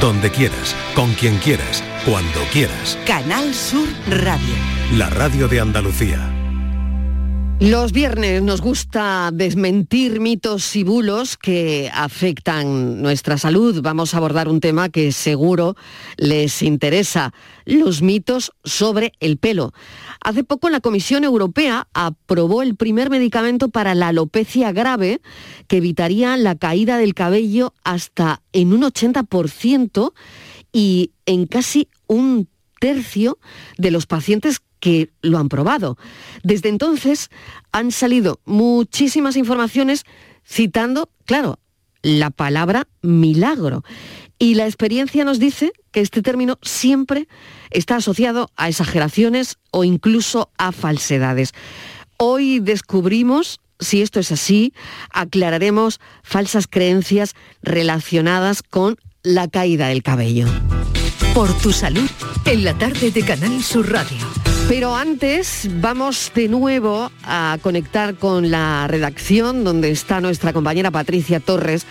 [0.00, 2.98] donde quieras, con quien quieras, cuando quieras.
[3.06, 4.54] Canal Sur Radio.
[4.94, 6.32] La radio de Andalucía.
[7.58, 13.80] Los viernes nos gusta desmentir mitos y bulos que afectan nuestra salud.
[13.80, 15.74] Vamos a abordar un tema que seguro
[16.18, 17.32] les interesa,
[17.64, 19.72] los mitos sobre el pelo.
[20.26, 25.20] Hace poco la Comisión Europea aprobó el primer medicamento para la alopecia grave
[25.68, 30.14] que evitaría la caída del cabello hasta en un 80%
[30.72, 32.48] y en casi un
[32.80, 33.38] tercio
[33.78, 35.96] de los pacientes que lo han probado.
[36.42, 37.30] Desde entonces
[37.70, 40.02] han salido muchísimas informaciones
[40.44, 41.60] citando, claro,
[42.02, 43.84] la palabra milagro.
[44.38, 47.28] Y la experiencia nos dice que este término siempre
[47.70, 51.52] está asociado a exageraciones o incluso a falsedades.
[52.18, 54.72] Hoy descubrimos si esto es así,
[55.10, 60.46] aclararemos falsas creencias relacionadas con la caída del cabello.
[61.34, 62.08] Por tu salud,
[62.46, 64.26] en la tarde de Canal Sur Radio.
[64.68, 71.38] Pero antes vamos de nuevo a conectar con la redacción donde está nuestra compañera Patricia
[71.38, 71.86] Torres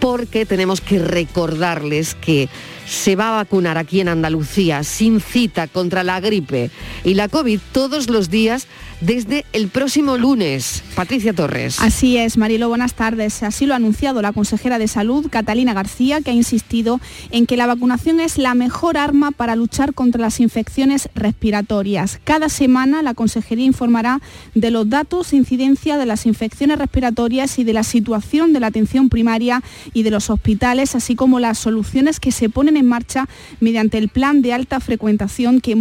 [0.00, 2.48] porque tenemos que recordarles que
[2.86, 6.70] se va a vacunar aquí en Andalucía sin cita contra la gripe
[7.04, 8.66] y la COVID todos los días
[9.00, 10.82] desde el próximo lunes.
[10.94, 11.78] Patricia Torres.
[11.80, 13.42] Así es, Marilo, buenas tardes.
[13.42, 17.56] Así lo ha anunciado la consejera de Salud, Catalina García, que ha insistido en que
[17.56, 22.20] la vacunación es la mejor arma para luchar contra las infecciones respiratorias.
[22.24, 24.20] Cada semana la consejería informará
[24.54, 28.68] de los datos de incidencia de las infecciones respiratorias y de la situación de la
[28.68, 33.28] atención primaria y de los hospitales, así como las soluciones que se ponen en marcha
[33.60, 35.76] mediante el plan de alta frecuentación que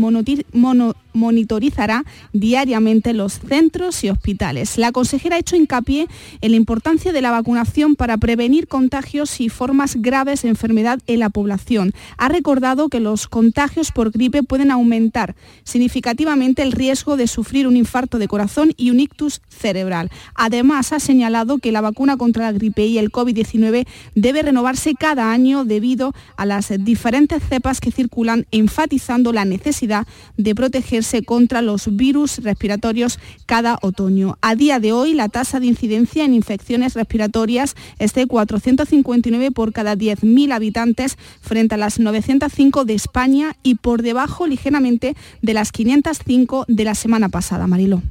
[1.16, 4.78] monitorizará diariamente los centros y hospitales.
[4.78, 6.08] La consejera ha hecho hincapié
[6.42, 11.20] en la importancia de la vacunación para prevenir contagios y formas graves de enfermedad en
[11.20, 11.94] la población.
[12.18, 17.78] Ha recordado que los contagios por gripe pueden aumentar significativamente el riesgo de sufrir un
[17.78, 20.12] infarto de corazón y un ictus cerebral.
[20.36, 25.32] Además, ha señalado que la vacuna contra la gripe y el COVID-19 debe renovarse cada
[25.32, 30.06] año debido a las diferentes cepas que circulan, enfatizando la necesidad
[30.38, 34.38] de protegerse contra los virus respiratorios cada otoño.
[34.42, 39.72] A día de hoy, la tasa de incidencia en infecciones respiratorias es de 459 por
[39.72, 45.72] cada 10.000 habitantes frente a las 905 de España y por debajo ligeramente de las
[45.72, 48.02] 505 de la semana pasada, Marilo.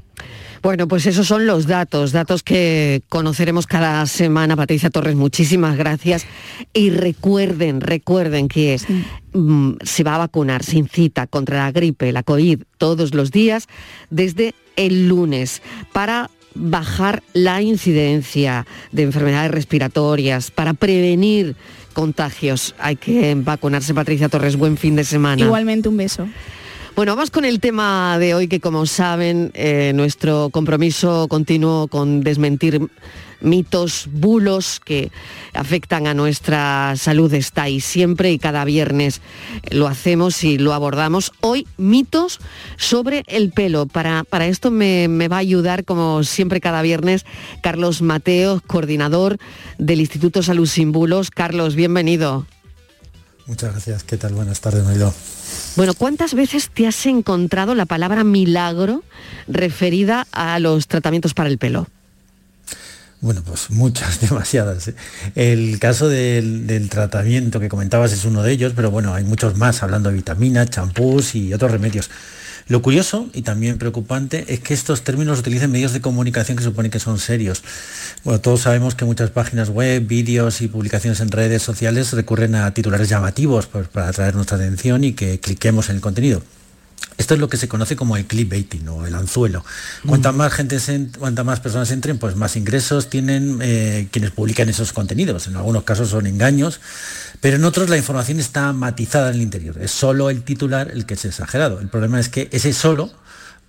[0.62, 4.56] Bueno, pues esos son los datos, datos que conoceremos cada semana.
[4.56, 6.26] Patricia Torres, muchísimas gracias.
[6.72, 8.80] Y recuerden, recuerden que
[9.34, 13.66] mm, se va a vacunar sin cita contra la gripe, la COVID, todos los días
[14.08, 15.60] desde el lunes
[15.92, 21.56] para bajar la incidencia de enfermedades respiratorias, para prevenir
[21.92, 22.74] contagios.
[22.78, 24.56] Hay que vacunarse, Patricia Torres.
[24.56, 25.42] Buen fin de semana.
[25.42, 26.28] Igualmente un beso.
[26.96, 32.20] Bueno, vamos con el tema de hoy que como saben, eh, nuestro compromiso continuo con
[32.20, 32.88] desmentir
[33.40, 35.10] mitos, bulos que
[35.54, 39.22] afectan a nuestra salud está ahí siempre y cada viernes
[39.72, 41.32] lo hacemos y lo abordamos.
[41.40, 42.38] Hoy mitos
[42.76, 43.86] sobre el pelo.
[43.86, 47.26] Para, para esto me, me va a ayudar, como siempre cada viernes,
[47.60, 49.38] Carlos Mateos, coordinador
[49.78, 51.32] del Instituto Salud Sin Bulos.
[51.32, 52.46] Carlos, bienvenido.
[53.46, 54.04] Muchas gracias.
[54.04, 54.32] ¿Qué tal?
[54.34, 55.12] Buenas tardes, Marido.
[55.76, 59.02] Bueno, ¿cuántas veces te has encontrado la palabra milagro
[59.48, 61.88] referida a los tratamientos para el pelo?
[63.20, 64.88] Bueno, pues muchas, demasiadas.
[64.88, 64.94] ¿eh?
[65.34, 69.56] El caso del, del, tratamiento que comentabas es uno de ellos, pero bueno, hay muchos
[69.56, 72.08] más hablando de vitaminas, champús y otros remedios.
[72.66, 76.88] Lo curioso y también preocupante es que estos términos utilizan medios de comunicación que supone
[76.88, 77.62] que son serios.
[78.24, 82.72] Bueno, todos sabemos que muchas páginas web, vídeos y publicaciones en redes sociales recurren a
[82.72, 86.42] titulares llamativos para atraer nuestra atención y que cliquemos en el contenido.
[87.16, 89.64] Esto es lo que se conoce como el clickbaiting o el anzuelo.
[90.06, 90.78] Cuanta más gente,
[91.16, 95.46] cuanta más personas entren, pues más ingresos tienen eh, quienes publican esos contenidos.
[95.46, 96.80] En algunos casos son engaños,
[97.40, 99.76] pero en otros la información está matizada en el interior.
[99.80, 101.78] Es solo el titular el que es exagerado.
[101.80, 103.12] El problema es que ese solo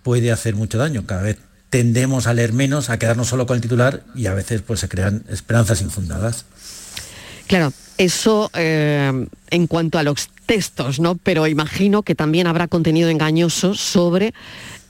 [0.01, 1.05] puede hacer mucho daño.
[1.05, 1.37] Cada vez
[1.69, 4.89] tendemos a leer menos, a quedarnos solo con el titular y a veces pues se
[4.89, 6.45] crean esperanzas infundadas.
[7.47, 11.15] Claro, eso eh, en cuanto a los textos, ¿no?
[11.15, 14.33] Pero imagino que también habrá contenido engañoso sobre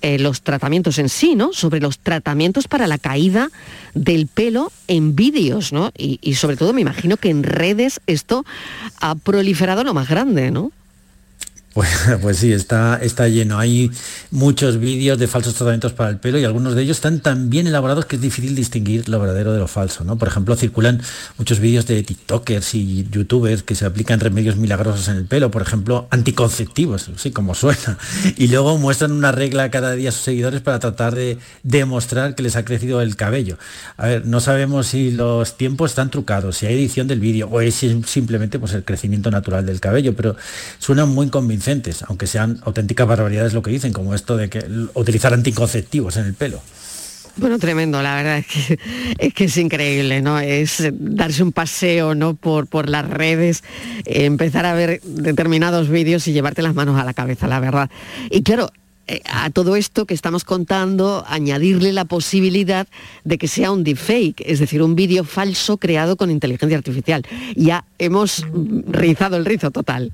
[0.01, 1.53] eh, los tratamientos en sí, ¿no?
[1.53, 3.49] Sobre los tratamientos para la caída
[3.93, 5.91] del pelo en vídeos, ¿no?
[5.97, 8.45] Y, y sobre todo me imagino que en redes esto
[8.99, 10.71] ha proliferado lo más grande, ¿no?
[11.75, 11.89] Pues,
[12.21, 13.59] pues, sí, está, está lleno.
[13.59, 13.91] Hay
[14.31, 17.67] muchos vídeos de falsos tratamientos para el pelo y algunos de ellos están tan bien
[17.67, 20.05] elaborados que es difícil distinguir lo verdadero de lo falso.
[20.05, 20.17] ¿no?
[20.17, 21.01] Por ejemplo, circulan
[21.37, 25.63] muchos vídeos de TikTokers y YouTubers que se aplican remedios milagrosos en el pelo, por
[25.63, 27.97] ejemplo, anticonceptivos, sí, como suena.
[28.37, 32.43] Y luego muestran una regla cada día a sus seguidores para tratar de demostrar que
[32.43, 33.57] les ha crecido el cabello.
[33.97, 37.59] A ver, no sabemos si los tiempos están trucados, si hay edición del vídeo o
[37.59, 37.75] es
[38.05, 40.37] simplemente pues, el crecimiento natural del cabello, pero
[40.79, 41.27] suenan muy
[42.07, 46.33] aunque sean auténticas barbaridades lo que dicen, como esto de que utilizar anticonceptivos en el
[46.33, 46.61] pelo.
[47.37, 48.37] Bueno, tremendo, la verdad
[49.19, 50.39] es que, es increíble, ¿no?
[50.39, 52.33] Es darse un paseo, ¿no?
[52.33, 53.63] Por, por las redes,
[54.05, 57.89] empezar a ver determinados vídeos y llevarte las manos a la cabeza, la verdad.
[58.29, 58.71] Y claro,
[59.07, 62.87] eh, a todo esto que estamos contando, añadirle la posibilidad
[63.23, 67.23] de que sea un deepfake, es decir, un vídeo falso creado con inteligencia artificial.
[67.55, 68.45] Ya hemos
[68.87, 70.11] rizado el rizo total.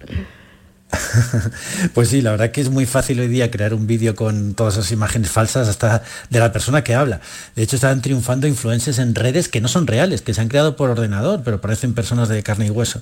[1.94, 4.76] Pues sí, la verdad que es muy fácil hoy día crear un vídeo con todas
[4.76, 7.22] esas imágenes falsas hasta de la persona que habla.
[7.56, 10.76] De hecho, están triunfando influencers en redes que no son reales, que se han creado
[10.76, 13.02] por ordenador, pero parecen personas de carne y hueso.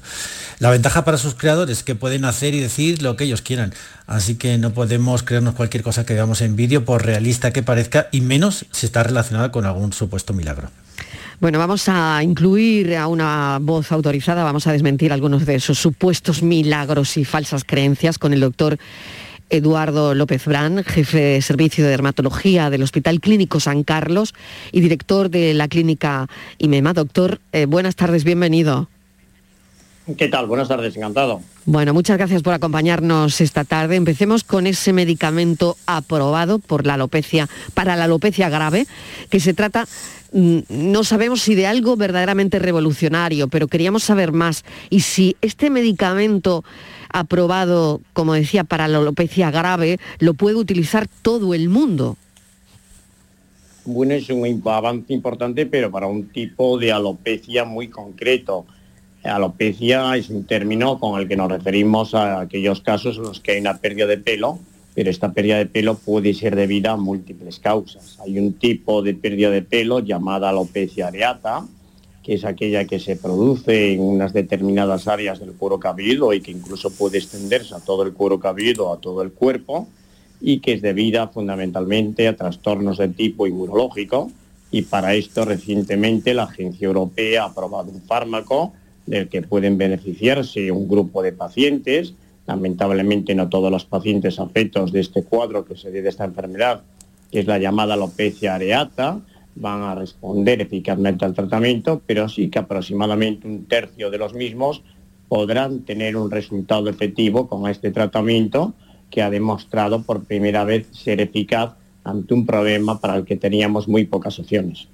[0.60, 3.74] La ventaja para sus creadores es que pueden hacer y decir lo que ellos quieran.
[4.08, 8.08] Así que no podemos creernos cualquier cosa que veamos en vídeo, por realista que parezca,
[8.12, 10.70] y menos si está relacionada con algún supuesto milagro.
[11.40, 16.44] Bueno, vamos a incluir a una voz autorizada, vamos a desmentir algunos de esos supuestos
[16.44, 18.78] milagros y falsas creencias con el doctor
[19.50, 24.36] Eduardo López Brán, jefe de servicio de dermatología del Hospital Clínico San Carlos
[24.74, 26.28] y director de la clínica
[26.58, 26.92] IMEMA.
[26.92, 28.90] Doctor, eh, buenas tardes, bienvenido.
[30.18, 30.48] ¿Qué tal?
[30.48, 31.42] Buenas tardes, encantado.
[31.66, 33.96] Bueno, muchas gracias por acompañarnos esta tarde.
[33.96, 38.88] Empecemos con ese medicamento aprobado por la alopecia, para la alopecia grave,
[39.30, 39.86] que se trata
[40.32, 44.64] Mm, no sabemos si de algo verdaderamente revolucionario, pero queríamos saber más.
[44.90, 46.64] Y si este medicamento
[47.12, 52.18] aprobado, como decía, para la alopecia grave, lo puede utilizar todo el mundo.
[53.86, 58.66] Bueno, es un avance importante, pero para un tipo de alopecia muy concreto.
[59.24, 63.52] Alopecia es un término con el que nos referimos a aquellos casos en los que
[63.54, 64.60] hay una pérdida de pelo
[65.00, 68.20] pero esta pérdida de pelo puede ser debida a múltiples causas.
[68.20, 71.66] Hay un tipo de pérdida de pelo llamada alopecia areata,
[72.22, 76.52] que es aquella que se produce en unas determinadas áreas del cuero cabelludo y que
[76.52, 79.88] incluso puede extenderse a todo el cuero cabelludo, a todo el cuerpo,
[80.42, 84.32] y que es debida fundamentalmente a trastornos de tipo inmunológico.
[84.70, 88.74] Y para esto recientemente la Agencia Europea ha aprobado un fármaco
[89.10, 92.14] del que pueden beneficiarse un grupo de pacientes
[92.50, 96.82] Lamentablemente no todos los pacientes afectos de este cuadro que se de esta enfermedad,
[97.32, 99.22] que es la llamada alopecia areata,
[99.54, 104.82] van a responder eficazmente al tratamiento, pero sí que aproximadamente un tercio de los mismos
[105.28, 108.74] podrán tener un resultado efectivo con este tratamiento
[109.12, 113.88] que ha demostrado por primera vez ser eficaz ante un problema para el que teníamos
[113.88, 114.88] muy pocas opciones.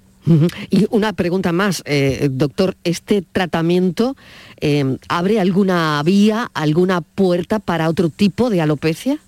[0.70, 4.16] Y una pregunta más, eh, doctor, ¿este tratamiento
[4.60, 9.20] eh, abre alguna vía, alguna puerta para otro tipo de alopecia?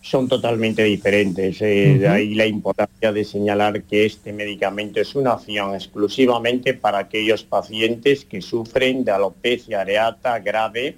[0.00, 1.62] Son totalmente diferentes.
[1.62, 6.98] Eh, de ahí la importancia de señalar que este medicamento es una opción exclusivamente para
[6.98, 10.96] aquellos pacientes que sufren de alopecia areata grave,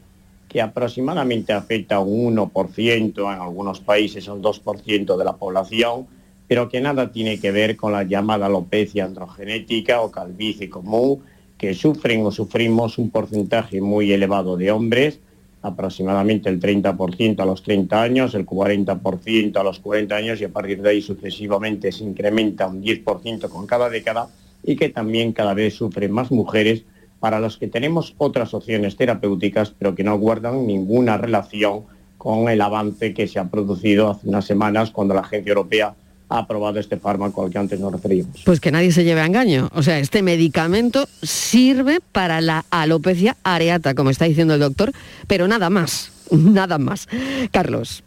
[0.49, 6.07] que aproximadamente afecta a un 1%, en algunos países un 2% de la población,
[6.49, 11.23] pero que nada tiene que ver con la llamada alopecia androgenética o calvicie común,
[11.56, 15.20] que sufren o sufrimos un porcentaje muy elevado de hombres,
[15.62, 20.50] aproximadamente el 30% a los 30 años, el 40% a los 40 años y a
[20.50, 24.28] partir de ahí sucesivamente se incrementa un 10% con cada década
[24.62, 26.85] y que también cada vez sufren más mujeres
[27.19, 31.85] para los que tenemos otras opciones terapéuticas pero que no guardan ninguna relación
[32.19, 35.95] con el avance que se ha producido hace unas semanas cuando la Agencia Europea
[36.35, 38.43] ha aprobado este fármaco al que antes nos referimos.
[38.45, 39.71] Pues que nadie se lleve a engaño.
[39.73, 44.93] O sea, este medicamento sirve para la alopecia areata, como está diciendo el doctor,
[45.26, 47.09] pero nada más, nada más.
[47.53, 48.03] Carlos.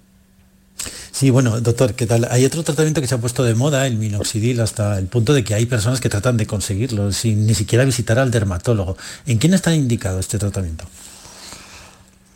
[1.12, 2.28] Sí, bueno, doctor, ¿qué tal?
[2.30, 5.44] Hay otro tratamiento que se ha puesto de moda, el minoxidil, hasta el punto de
[5.44, 8.98] que hay personas que tratan de conseguirlo sin ni siquiera visitar al dermatólogo.
[9.26, 10.86] ¿En quién está indicado este tratamiento?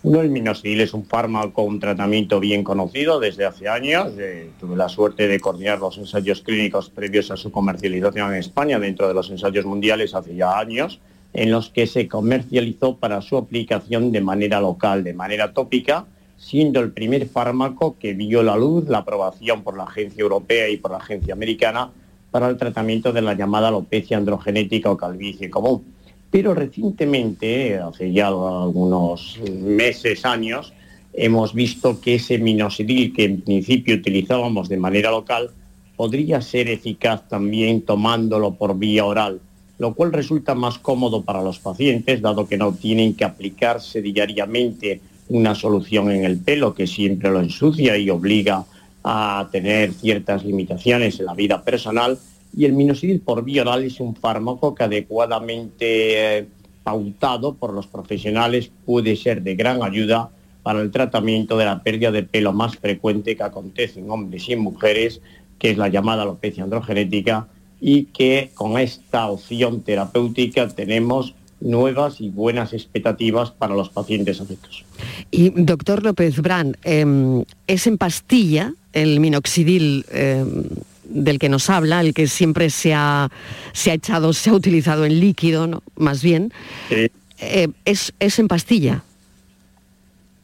[0.03, 4.13] Uno, el minoxidil es un fármaco, un tratamiento bien conocido desde hace años.
[4.17, 8.79] Eh, tuve la suerte de coordinar los ensayos clínicos previos a su comercialización en España
[8.79, 10.99] dentro de los ensayos mundiales hace ya años,
[11.33, 16.79] en los que se comercializó para su aplicación de manera local, de manera tópica, siendo
[16.79, 20.91] el primer fármaco que vio la luz, la aprobación por la Agencia Europea y por
[20.91, 21.91] la Agencia Americana
[22.31, 25.83] para el tratamiento de la llamada alopecia androgenética o calvicie común
[26.31, 30.73] pero recientemente, hace ya algunos meses, años,
[31.13, 35.51] hemos visto que ese minoxidil que en principio utilizábamos de manera local
[35.97, 39.41] podría ser eficaz también tomándolo por vía oral,
[39.77, 45.01] lo cual resulta más cómodo para los pacientes, dado que no tienen que aplicarse diariamente
[45.27, 48.65] una solución en el pelo que siempre lo ensucia y obliga
[49.03, 52.17] a tener ciertas limitaciones en la vida personal.
[52.55, 56.47] Y el minoxidil por vía es un fármaco que adecuadamente eh,
[56.83, 60.29] pautado por los profesionales puede ser de gran ayuda
[60.63, 64.53] para el tratamiento de la pérdida de pelo más frecuente que acontece en hombres y
[64.53, 65.21] en mujeres,
[65.57, 67.47] que es la llamada alopecia androgenética,
[67.79, 74.83] y que con esta opción terapéutica tenemos nuevas y buenas expectativas para los pacientes afectos.
[75.29, 80.63] Y doctor López Brand, em, ¿es en pastilla el minoxidil em,
[81.11, 83.29] del que nos habla, el que siempre se ha,
[83.73, 85.83] se ha echado, se ha utilizado en líquido, ¿no?
[85.95, 86.53] más bien?
[86.89, 89.03] Eh, ¿es, ¿Es en pastilla?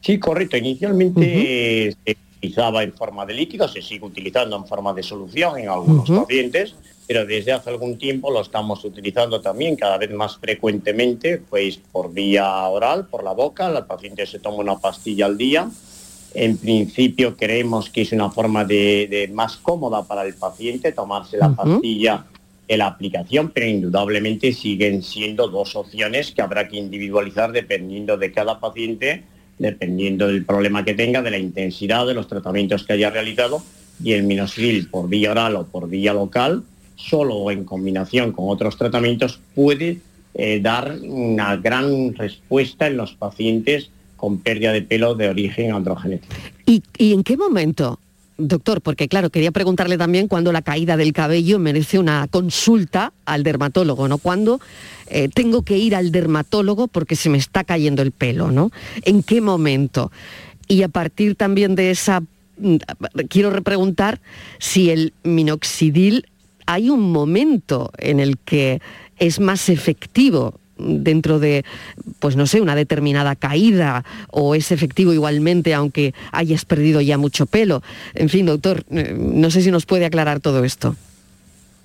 [0.01, 0.57] Sí, correcto.
[0.57, 5.69] Inicialmente se utilizaba en forma de líquido, se sigue utilizando en forma de solución en
[5.69, 6.75] algunos pacientes,
[7.07, 12.13] pero desde hace algún tiempo lo estamos utilizando también cada vez más frecuentemente, pues por
[12.13, 13.67] vía oral, por la boca.
[13.67, 15.69] El paciente se toma una pastilla al día.
[16.33, 21.55] En principio creemos que es una forma de, más cómoda para el paciente tomarse la
[21.55, 22.25] pastilla
[22.67, 28.31] en la aplicación, pero indudablemente siguen siendo dos opciones que habrá que individualizar dependiendo de
[28.31, 29.23] cada paciente
[29.57, 33.61] dependiendo del problema que tenga, de la intensidad de los tratamientos que haya realizado,
[34.03, 36.63] y el minoxidil por vía oral o por vía local,
[36.95, 39.99] solo o en combinación con otros tratamientos, puede
[40.35, 46.33] eh, dar una gran respuesta en los pacientes con pérdida de pelo de origen androgenético.
[46.65, 47.99] ¿Y, ¿Y, en qué momento,
[48.37, 48.81] doctor?
[48.81, 54.07] Porque claro, quería preguntarle también cuándo la caída del cabello merece una consulta al dermatólogo,
[54.07, 54.17] ¿no?
[54.17, 54.59] Cuando
[55.07, 58.71] eh, tengo que ir al dermatólogo porque se me está cayendo el pelo, ¿no?
[59.03, 60.11] ¿En qué momento?
[60.67, 62.21] Y a partir también de esa,
[62.57, 62.75] mm,
[63.29, 64.19] quiero repreguntar
[64.59, 66.25] si el minoxidil
[66.65, 68.81] hay un momento en el que
[69.17, 71.63] es más efectivo dentro de,
[72.19, 77.45] pues no sé, una determinada caída o es efectivo igualmente aunque hayas perdido ya mucho
[77.45, 77.81] pelo.
[78.13, 80.95] En fin, doctor, eh, no sé si nos puede aclarar todo esto.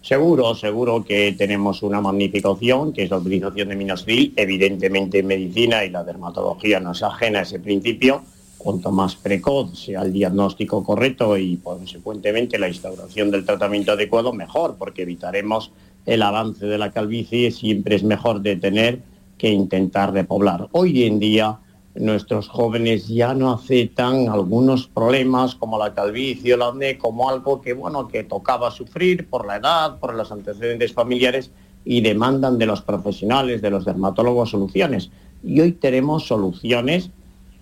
[0.02, 4.32] Seguro, seguro que tenemos una magnífica opción, que es la utilización de minoxidil.
[4.34, 8.22] Evidentemente en medicina y la dermatología no es ajena a ese principio.
[8.58, 14.75] Cuanto más precoz sea el diagnóstico correcto y consecuentemente la instauración del tratamiento adecuado, mejor,
[14.76, 15.70] porque evitaremos
[16.06, 17.50] el avance de la calvicie.
[17.50, 19.00] Siempre es mejor detener
[19.38, 20.68] que intentar repoblar.
[20.73, 21.59] Hoy en día
[21.94, 27.61] nuestros jóvenes ya no aceptan algunos problemas como la calvicie o la acné como algo
[27.61, 31.50] que bueno que tocaba sufrir por la edad, por los antecedentes familiares
[31.85, 35.11] y demandan de los profesionales, de los dermatólogos soluciones.
[35.42, 37.11] Y hoy tenemos soluciones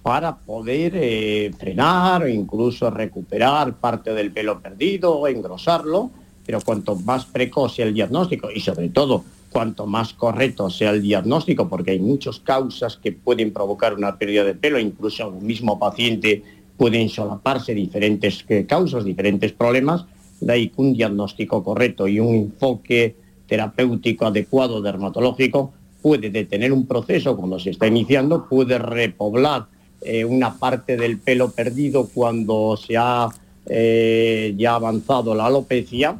[0.03, 6.11] para poder eh, frenar o incluso recuperar parte del pelo perdido o engrosarlo,
[6.51, 11.01] pero cuanto más precoz sea el diagnóstico y sobre todo cuanto más correcto sea el
[11.01, 15.79] diagnóstico, porque hay muchas causas que pueden provocar una pérdida de pelo, incluso un mismo
[15.79, 16.43] paciente
[16.77, 20.07] pueden solaparse diferentes eh, causas, diferentes problemas,
[20.41, 23.15] de ahí un diagnóstico correcto y un enfoque
[23.47, 29.67] terapéutico adecuado dermatológico puede detener un proceso cuando se está iniciando, puede repoblar
[30.01, 33.29] eh, una parte del pelo perdido cuando se ha
[33.67, 36.17] eh, ya avanzado la alopecia,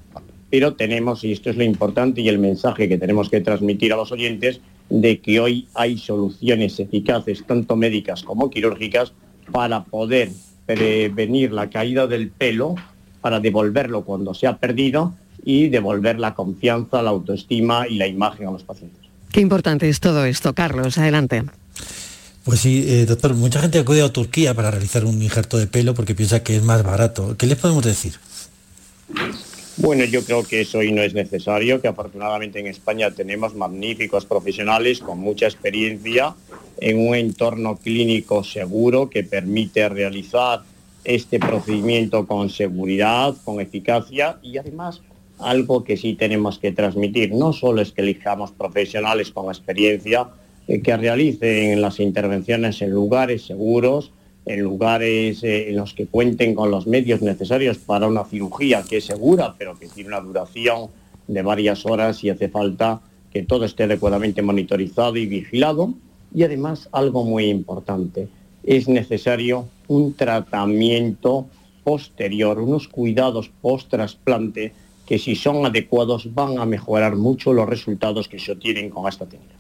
[0.51, 3.97] pero tenemos, y esto es lo importante y el mensaje que tenemos que transmitir a
[3.97, 9.13] los oyentes, de que hoy hay soluciones eficaces, tanto médicas como quirúrgicas,
[9.53, 10.31] para poder
[10.67, 12.75] prevenir la caída del pelo,
[13.21, 18.49] para devolverlo cuando se ha perdido y devolver la confianza, la autoestima y la imagen
[18.49, 19.01] a los pacientes.
[19.33, 20.55] Qué importante es todo esto.
[20.55, 21.45] Carlos, adelante.
[22.51, 25.95] Pues sí, eh, doctor, mucha gente acude a Turquía para realizar un injerto de pelo
[25.95, 27.37] porque piensa que es más barato.
[27.39, 28.15] ¿Qué les podemos decir?
[29.77, 34.27] Bueno, yo creo que eso hoy no es necesario, que afortunadamente en España tenemos magníficos
[34.27, 36.35] profesionales con mucha experiencia
[36.79, 40.65] en un entorno clínico seguro que permite realizar
[41.05, 45.03] este procedimiento con seguridad, con eficacia y además
[45.39, 47.33] algo que sí tenemos que transmitir.
[47.33, 50.27] No solo es que elijamos profesionales con experiencia
[50.79, 54.13] que realicen las intervenciones en lugares seguros,
[54.47, 58.99] en lugares eh, en los que cuenten con los medios necesarios para una cirugía que
[58.99, 60.89] es segura, pero que tiene una duración
[61.27, 63.01] de varias horas y hace falta
[63.33, 65.95] que todo esté adecuadamente monitorizado y vigilado.
[66.35, 68.29] Y además, algo muy importante,
[68.63, 71.47] es necesario un tratamiento
[71.83, 74.73] posterior, unos cuidados post-trasplante
[75.07, 79.27] que si son adecuados van a mejorar mucho los resultados que se obtienen con esta
[79.27, 79.60] técnica.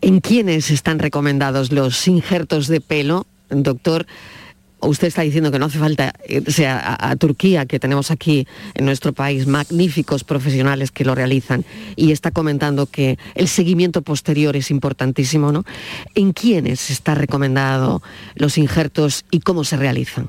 [0.00, 4.06] ¿En quiénes están recomendados los injertos de pelo doctor,
[4.80, 9.12] usted está diciendo que no hace falta irse a, Turquía, que tenemos aquí en nuestro
[9.12, 11.64] país magníficos profesionales que lo realizan,
[11.96, 15.64] y está comentando que el seguimiento posterior es importantísimo, ¿no?
[16.14, 18.02] ¿En quiénes está recomendado
[18.34, 20.28] los injertos y cómo se realizan?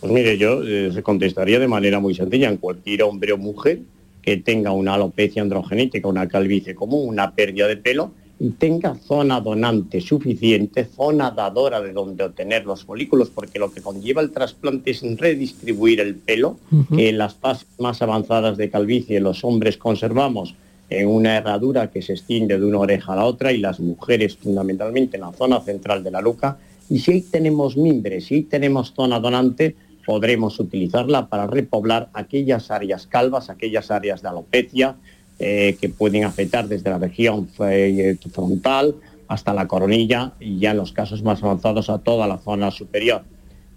[0.00, 3.80] Pues mire, yo eh, contestaría de manera muy sencilla en cualquier hombre o mujer
[4.22, 9.40] que tenga una alopecia androgenética, una calvicie común, una pérdida de pelo, y tenga zona
[9.40, 14.92] donante suficiente, zona dadora de donde obtener los folículos, porque lo que conlleva el trasplante
[14.92, 16.56] es redistribuir el pelo,
[16.94, 20.54] que en las fases más avanzadas de calvicie los hombres conservamos
[20.90, 24.36] en una herradura que se extiende de una oreja a la otra y las mujeres
[24.36, 26.58] fundamentalmente en la zona central de la nuca.
[26.88, 29.76] Y si ahí tenemos mimbres, si ahí tenemos zona donante,
[30.06, 34.96] podremos utilizarla para repoblar aquellas áreas calvas, aquellas áreas de alopecia,
[35.38, 38.96] eh, que pueden afectar desde la región eh, frontal
[39.28, 43.22] hasta la coronilla y ya en los casos más avanzados a toda la zona superior.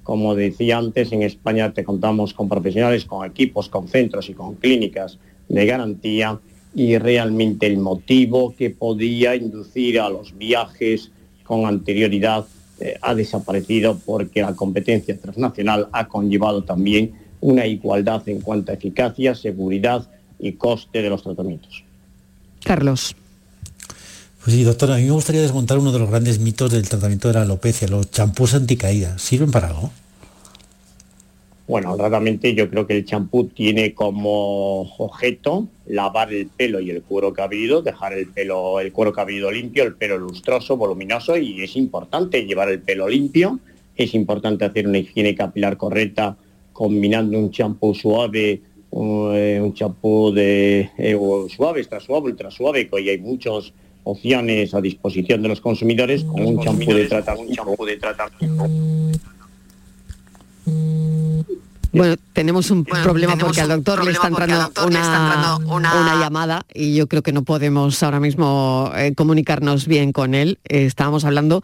[0.04, 4.56] Como decía antes, en España te contamos con profesionales, con equipos, con centros y con
[4.56, 6.40] clínicas de garantía
[6.74, 11.12] y realmente el motivo que podía inducir a los viajes
[11.44, 12.46] con anterioridad
[12.80, 18.76] eh, ha desaparecido porque la competencia transnacional ha conllevado también una igualdad en cuanto a
[18.76, 20.10] eficacia, seguridad
[20.42, 21.84] y coste de los tratamientos.
[22.64, 23.16] Carlos.
[24.44, 27.28] Pues sí, doctora, a mí me gustaría desmontar uno de los grandes mitos del tratamiento
[27.28, 29.20] de la alopecia, los champús anticaída.
[29.20, 29.92] ¿Sirven para algo?
[31.68, 37.04] Bueno, realmente yo creo que el champú tiene como objeto lavar el pelo y el
[37.04, 41.78] cuero cabelludo, dejar el pelo, el cuero cabelludo limpio, el pelo lustroso, voluminoso y es
[41.78, 43.60] importante llevar el pelo limpio,
[43.96, 46.36] es importante hacer una higiene capilar correcta
[46.74, 48.60] combinando un champú suave
[48.92, 51.18] un champú de eh,
[51.56, 56.24] suave, extra suave, ultra suave, que hoy hay muchas opciones a disposición de los consumidores
[56.24, 57.64] con un champú de tratamiento.
[61.94, 64.72] Bueno, tenemos un problema porque al doctor le está entrando,
[65.76, 70.60] una, llamada y yo creo que no podemos ahora mismo eh, comunicarnos bien con él.
[70.64, 71.64] estábamos hablando,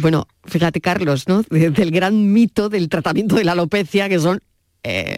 [0.00, 1.42] bueno, fíjate Carlos, ¿no?
[1.50, 4.40] del gran mito del tratamiento de la alopecia que son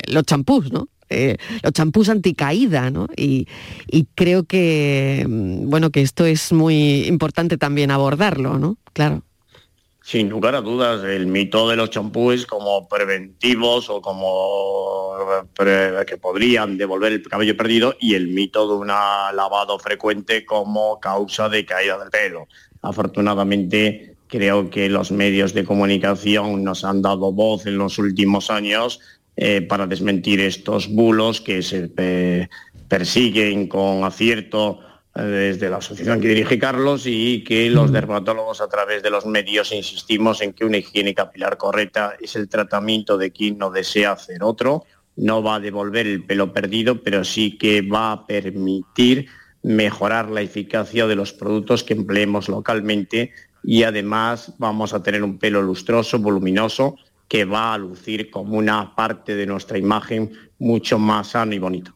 [0.08, 0.88] los champús, ¿no?
[1.08, 3.06] Eh, los champús anticaída, ¿no?
[3.16, 3.46] Y,
[4.14, 8.76] creo que, mm, bueno, que esto es muy importante también abordarlo, ¿no?
[8.92, 9.22] Claro.
[10.02, 15.14] Sin lugar a dudas, el mito de los champús como preventivos o como
[16.06, 21.48] que podrían devolver el cabello perdido y el mito de un lavado frecuente como causa
[21.48, 22.46] de caída del pelo.
[22.82, 29.00] Afortunadamente, creo que los medios de comunicación nos han dado voz en los últimos años
[29.36, 32.48] eh, para desmentir estos bulos que se eh,
[32.88, 34.80] persiguen con acierto
[35.14, 39.26] eh, desde la asociación que dirige Carlos y que los dermatólogos a través de los
[39.26, 44.12] medios insistimos en que una higiene capilar correcta es el tratamiento de quien no desea
[44.12, 44.84] hacer otro.
[45.16, 49.26] No va a devolver el pelo perdido, pero sí que va a permitir
[49.62, 55.38] mejorar la eficacia de los productos que empleemos localmente y además vamos a tener un
[55.38, 56.96] pelo lustroso, voluminoso,
[57.28, 61.92] que va a lucir como una parte de nuestra imagen mucho más sano y bonito.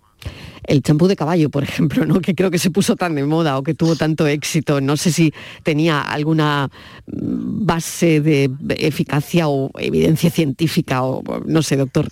[0.65, 2.21] El champú de caballo, por ejemplo, ¿no?
[2.21, 5.11] que creo que se puso tan de moda o que tuvo tanto éxito, no sé
[5.11, 6.71] si tenía alguna
[7.07, 12.09] base de eficacia o evidencia científica o no sé, doctor.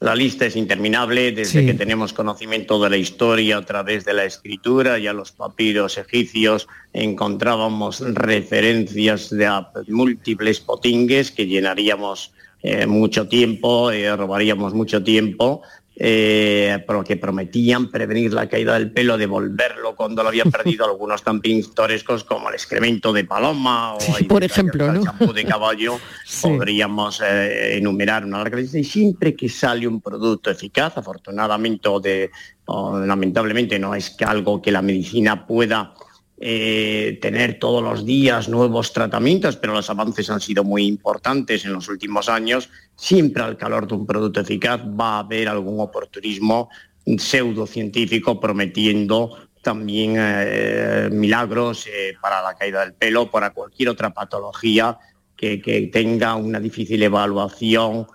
[0.00, 4.24] La lista es interminable desde que tenemos conocimiento de la historia a través de la
[4.24, 9.50] escritura, y a los papiros egipcios encontrábamos referencias de
[9.88, 12.32] múltiples potingues que llenaríamos
[12.62, 15.62] eh, mucho tiempo, eh, robaríamos mucho tiempo
[16.00, 21.40] eh, que prometían prevenir la caída del pelo, devolverlo cuando lo habían perdido, algunos tan
[21.40, 25.98] pintorescos como el excremento de paloma o por ejemplo, el champú de caballo,
[26.42, 31.98] podríamos eh, enumerar una larga lista y siempre que sale un producto eficaz, afortunadamente o,
[31.98, 32.30] de,
[32.66, 35.94] lamentablemente no es que algo que la medicina pueda
[36.40, 41.72] eh, tener todos los días nuevos tratamientos, pero los avances han sido muy importantes en
[41.72, 42.70] los últimos años.
[42.94, 46.68] Siempre al calor de un producto eficaz va a haber algún oportunismo
[47.04, 54.96] pseudocientífico prometiendo también eh, milagros eh, para la caída del pelo, para cualquier otra patología
[55.36, 58.06] que, que tenga una difícil evaluación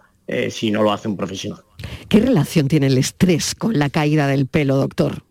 [0.50, 1.62] si no lo hace un profesional.
[2.08, 5.22] ¿Qué relación tiene el estrés con la caída del pelo, doctor?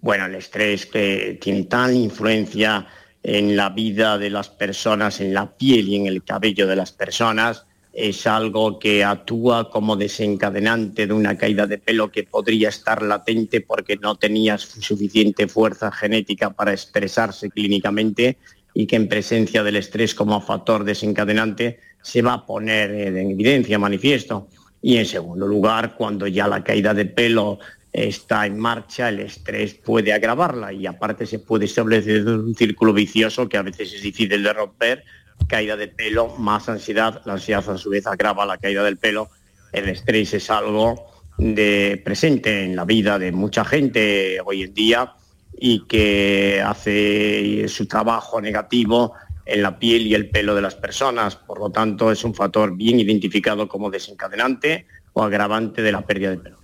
[0.00, 2.86] Bueno, el estrés que tiene tal influencia
[3.22, 6.92] en la vida de las personas, en la piel y en el cabello de las
[6.92, 13.02] personas, es algo que actúa como desencadenante de una caída de pelo que podría estar
[13.02, 18.38] latente porque no tenías suficiente fuerza genética para expresarse clínicamente
[18.72, 23.80] y que en presencia del estrés como factor desencadenante se va a poner en evidencia,
[23.80, 24.46] manifiesto.
[24.80, 27.58] Y en segundo lugar, cuando ya la caída de pelo
[28.06, 33.48] está en marcha, el estrés puede agravarla y aparte se puede establecer un círculo vicioso
[33.48, 35.04] que a veces es difícil de romper,
[35.46, 39.30] caída de pelo, más ansiedad, la ansiedad a su vez agrava la caída del pelo,
[39.72, 41.06] el estrés es algo
[41.38, 45.12] de presente en la vida de mucha gente hoy en día
[45.58, 51.36] y que hace su trabajo negativo en la piel y el pelo de las personas.
[51.36, 56.30] Por lo tanto, es un factor bien identificado como desencadenante o agravante de la pérdida
[56.30, 56.58] de pelo.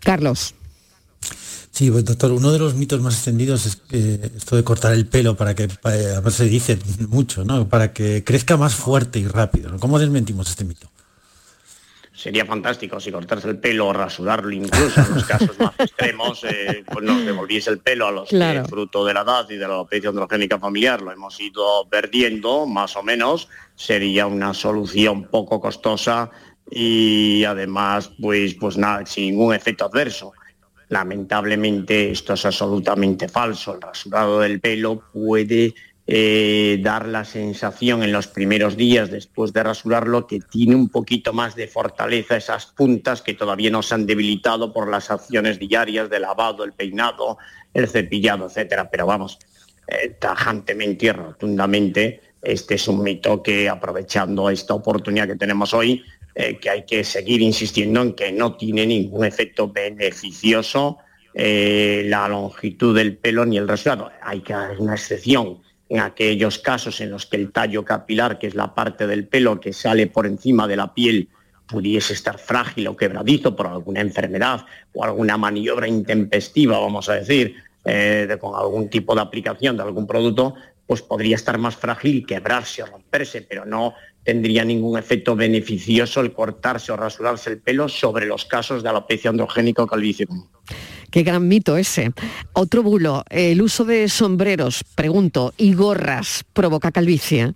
[0.00, 0.54] Carlos.
[1.78, 3.80] Sí, pues, doctor, uno de los mitos más extendidos es
[4.34, 6.76] esto de cortar el pelo para que, a ver, se dice
[7.08, 7.68] mucho, ¿no?
[7.68, 9.70] Para que crezca más fuerte y rápido.
[9.78, 10.90] ¿Cómo desmentimos este mito?
[12.12, 16.82] sería fantástico si cortarse el pelo o rasurarlo incluso en los casos más extremos, eh,
[16.92, 19.74] pues nos devolviese el pelo a los que fruto de la edad y de la
[19.74, 26.28] alopecia androgénica familiar lo hemos ido perdiendo, más o menos, sería una solución poco costosa
[26.68, 30.32] y además pues, pues nada, sin ningún efecto adverso.
[30.88, 33.74] Lamentablemente esto es absolutamente falso.
[33.74, 35.74] El rasurado del pelo puede
[36.06, 41.34] eh, dar la sensación en los primeros días después de rasurarlo que tiene un poquito
[41.34, 46.08] más de fortaleza esas puntas que todavía no se han debilitado por las acciones diarias
[46.08, 47.36] de lavado, el peinado,
[47.74, 48.88] el cepillado, etcétera.
[48.90, 49.38] Pero vamos,
[49.86, 56.02] eh, tajantemente y rotundamente, este es un mito que aprovechando esta oportunidad que tenemos hoy,
[56.40, 60.98] eh, que hay que seguir insistiendo en que no tiene ningún efecto beneficioso
[61.34, 64.10] la longitud del pelo ni el rasurado.
[64.22, 68.48] Hay que hacer una excepción en aquellos casos en los que el tallo capilar, que
[68.48, 71.28] es la parte del pelo que sale por encima de la piel,
[71.66, 77.54] pudiese estar frágil o quebradizo por alguna enfermedad o alguna maniobra intempestiva, vamos a decir,
[77.84, 80.54] eh, con algún tipo de aplicación de algún producto,
[80.86, 83.94] pues podría estar más frágil quebrarse o romperse, pero no
[84.28, 89.30] tendría ningún efecto beneficioso el cortarse o rasurarse el pelo sobre los casos de alopecia
[89.30, 90.26] androgénica o calvicie.
[91.10, 92.12] Qué gran mito ese.
[92.52, 97.54] Otro bulo, el uso de sombreros, pregunto, y gorras provoca calvicie.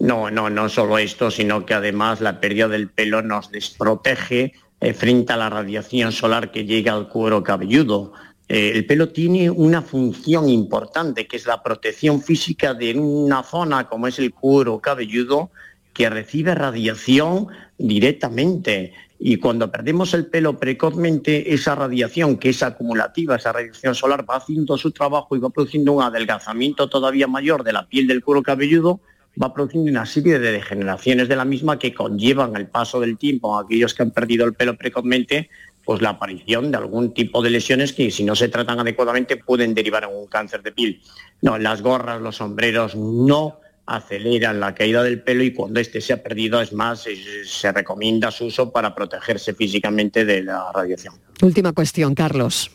[0.00, 4.92] No, no, no solo esto, sino que además la pérdida del pelo nos desprotege eh,
[4.92, 8.12] frente a la radiación solar que llega al cuero cabelludo.
[8.48, 13.88] Eh, el pelo tiene una función importante, que es la protección física de una zona
[13.88, 15.50] como es el cuero cabelludo,
[15.92, 18.94] que recibe radiación directamente.
[19.18, 24.36] Y cuando perdemos el pelo precozmente, esa radiación que es acumulativa, esa radiación solar va
[24.36, 28.42] haciendo su trabajo y va produciendo un adelgazamiento todavía mayor de la piel del cuero
[28.42, 29.00] cabelludo,
[29.40, 33.56] va produciendo una serie de degeneraciones de la misma que conllevan el paso del tiempo
[33.56, 35.50] a aquellos que han perdido el pelo precozmente,
[35.88, 39.72] pues la aparición de algún tipo de lesiones que si no se tratan adecuadamente pueden
[39.72, 41.00] derivar en un cáncer de piel.
[41.40, 46.12] No, las gorras, los sombreros no aceleran la caída del pelo y cuando este se
[46.12, 47.06] ha perdido, es más,
[47.46, 51.14] se recomienda su uso para protegerse físicamente de la radiación.
[51.40, 52.70] Última cuestión, Carlos.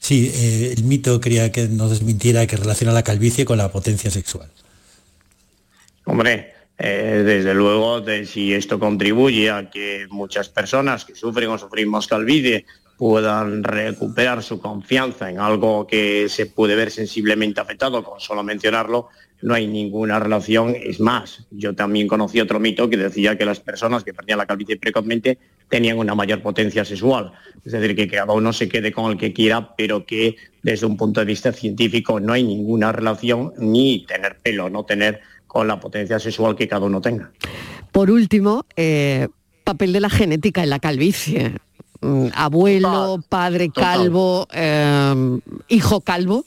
[0.00, 4.10] Sí, eh, el mito quería que nos desmintiera que relaciona la calvicie con la potencia
[4.10, 4.50] sexual.
[6.04, 12.08] Hombre, eh, desde luego, si esto contribuye a que muchas personas que sufren o sufrimos
[12.08, 18.42] calvicie puedan recuperar su confianza en algo que se puede ver sensiblemente afectado, con solo
[18.42, 19.08] mencionarlo,
[19.42, 20.74] no hay ninguna relación.
[20.74, 24.46] Es más, yo también conocí otro mito que decía que las personas que perdían la
[24.46, 27.32] calvicie precozmente tenían una mayor potencia sexual.
[27.64, 30.96] Es decir, que cada uno se quede con el que quiera, pero que desde un
[30.96, 35.20] punto de vista científico no hay ninguna relación ni tener pelo, no tener
[35.54, 37.30] con la potencia sexual que cada uno tenga.
[37.92, 39.28] Por último, eh,
[39.62, 41.54] papel de la genética en la calvicie.
[42.00, 45.38] Mm, abuelo, padre calvo, eh,
[45.68, 46.44] hijo calvo.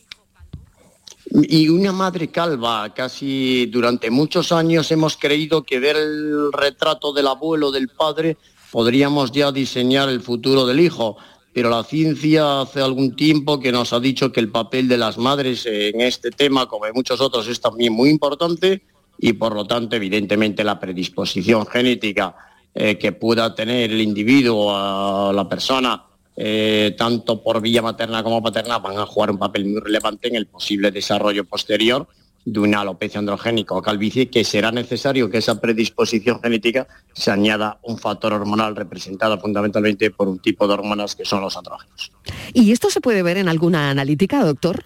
[1.31, 7.27] Y una madre calva, casi durante muchos años hemos creído que ver el retrato del
[7.27, 8.35] abuelo, del padre,
[8.71, 11.15] podríamos ya diseñar el futuro del hijo.
[11.53, 15.17] Pero la ciencia hace algún tiempo que nos ha dicho que el papel de las
[15.17, 18.83] madres en este tema, como en muchos otros, es también muy importante
[19.19, 22.36] y por lo tanto, evidentemente, la predisposición genética
[22.73, 26.03] eh, que pueda tener el individuo, a la persona,
[26.36, 30.36] eh, tanto por vía materna como paterna, van a jugar un papel muy relevante en
[30.36, 32.08] el posible desarrollo posterior
[32.45, 37.80] de una alopecia androgénica o calvicie, que será necesario que esa predisposición genética se añada
[37.84, 42.12] un factor hormonal representado fundamentalmente por un tipo de hormonas que son los andrógenos.
[42.53, 44.86] ¿Y esto se puede ver en alguna analítica, doctor?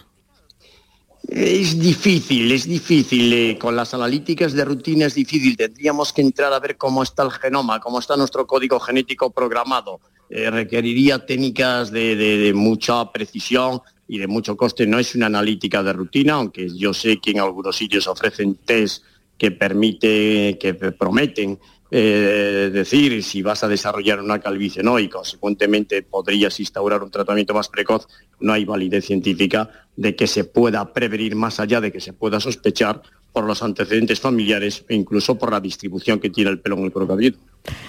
[1.32, 3.32] Es difícil, es difícil.
[3.32, 5.56] Eh, con las analíticas de rutina es difícil.
[5.56, 10.02] Tendríamos que entrar a ver cómo está el genoma, cómo está nuestro código genético programado.
[10.30, 15.94] Eh, requeriría técnicas de, mucha precisión y de mucho coste, no es una analítica de
[15.94, 19.06] rutina, aunque yo sé que en algunos sitios ofrecen test
[19.38, 21.58] que permite, que prometen
[21.94, 27.54] eh, decir si vas a desarrollar una calvicie no y consecuentemente podrías instaurar un tratamiento
[27.54, 28.08] más precoz,
[28.40, 32.40] no hay validez científica de que se pueda prevenir más allá de que se pueda
[32.40, 33.02] sospechar
[33.34, 36.92] por los antecedentes familiares e incluso por la distribución que tiene el pelo en el
[36.92, 37.18] cuero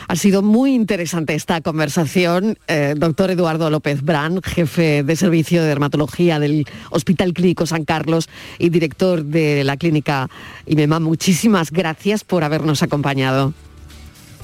[0.08, 2.58] Ha sido muy interesante esta conversación.
[2.68, 8.28] Eh, doctor Eduardo López Brand, jefe de servicio de dermatología del Hospital Clínico San Carlos
[8.58, 10.28] y director de la clínica
[10.66, 13.52] IMEMA, muchísimas gracias por habernos acompañado.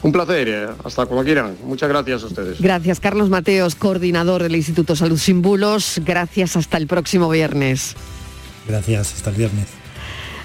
[0.03, 1.57] Un placer, eh, hasta como quieran.
[1.65, 2.61] Muchas gracias a ustedes.
[2.61, 6.01] Gracias, Carlos Mateos, coordinador del Instituto Salud Sin Bulos.
[6.05, 7.97] Gracias, hasta el próximo viernes.
[8.69, 9.67] Gracias, hasta el viernes.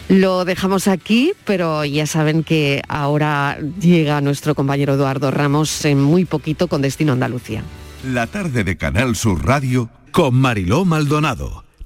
[0.09, 6.25] Lo dejamos aquí, pero ya saben que ahora llega nuestro compañero Eduardo Ramos en muy
[6.25, 7.63] poquito con Destino Andalucía.
[8.03, 11.62] La tarde de Canal Sur Radio con Mariló Maldonado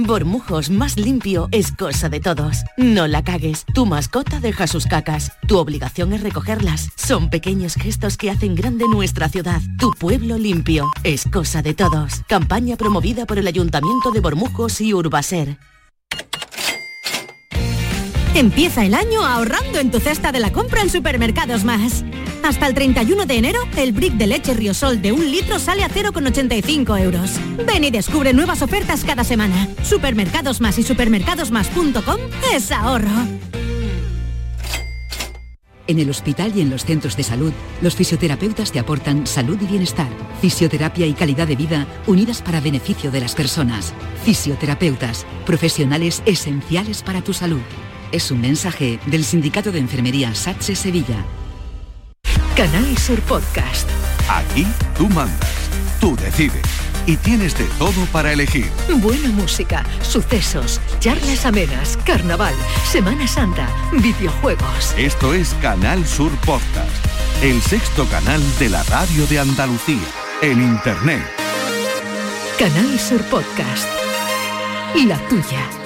[0.00, 2.58] Bormujos más limpio es cosa de todos.
[2.76, 3.64] No la cagues.
[3.74, 5.32] Tu mascota deja sus cacas.
[5.48, 6.90] Tu obligación es recogerlas.
[6.94, 9.60] Son pequeños gestos que hacen grande nuestra ciudad.
[9.76, 12.22] Tu pueblo limpio es cosa de todos.
[12.28, 15.58] Campaña promovida por el Ayuntamiento de Bormujos y Urbaser.
[18.36, 22.04] Empieza el año ahorrando en tu cesta de la compra en Supermercados Más.
[22.42, 25.88] Hasta el 31 de enero, el brick de leche Riosol de un litro sale a
[25.88, 27.32] 0,85 euros.
[27.66, 29.68] Ven y descubre nuevas ofertas cada semana.
[29.82, 32.18] Supermercados Más y supermercadosmás.com
[32.54, 33.08] es ahorro.
[35.88, 39.64] En el hospital y en los centros de salud, los fisioterapeutas te aportan salud y
[39.64, 40.08] bienestar,
[40.42, 43.94] fisioterapia y calidad de vida unidas para beneficio de las personas.
[44.22, 47.62] Fisioterapeutas, profesionales esenciales para tu salud.
[48.12, 51.24] Es un mensaje del Sindicato de Enfermería SATSE Sevilla.
[52.58, 53.88] Canal Sur Podcast.
[54.28, 54.66] Aquí
[54.96, 56.66] tú mandas, tú decides
[57.06, 58.68] y tienes de todo para elegir.
[58.96, 62.56] Buena música, sucesos, charlas amenas, carnaval,
[62.90, 64.92] Semana Santa, videojuegos.
[64.96, 66.90] Esto es Canal Sur Podcast,
[67.44, 70.08] el sexto canal de la radio de Andalucía,
[70.42, 71.22] en Internet.
[72.58, 73.86] Canal Sur Podcast.
[75.06, 75.77] La tuya.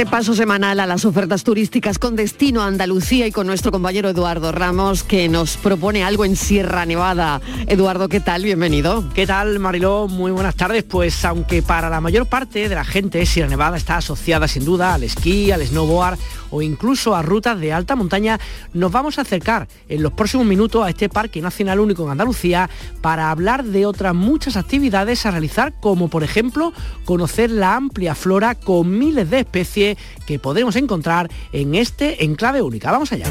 [0.00, 4.50] Repaso semanal a las ofertas turísticas con destino a Andalucía y con nuestro compañero Eduardo
[4.50, 7.42] Ramos que nos propone algo en Sierra Nevada.
[7.66, 8.42] Eduardo, ¿qué tal?
[8.42, 9.04] Bienvenido.
[9.12, 10.08] ¿Qué tal, Mariló?
[10.08, 10.84] Muy buenas tardes.
[10.84, 14.94] Pues aunque para la mayor parte de la gente Sierra Nevada está asociada sin duda
[14.94, 16.18] al esquí, al snowboard
[16.50, 18.40] o incluso a rutas de alta montaña,
[18.72, 22.70] nos vamos a acercar en los próximos minutos a este parque nacional único en Andalucía
[23.02, 26.72] para hablar de otras muchas actividades a realizar, como por ejemplo
[27.04, 29.89] conocer la amplia flora con miles de especies
[30.26, 32.90] que podemos encontrar en este enclave única.
[32.90, 33.26] Vamos allá.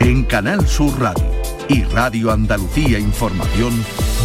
[0.00, 1.24] En Canal Sur Radio
[1.68, 3.72] y Radio Andalucía Información,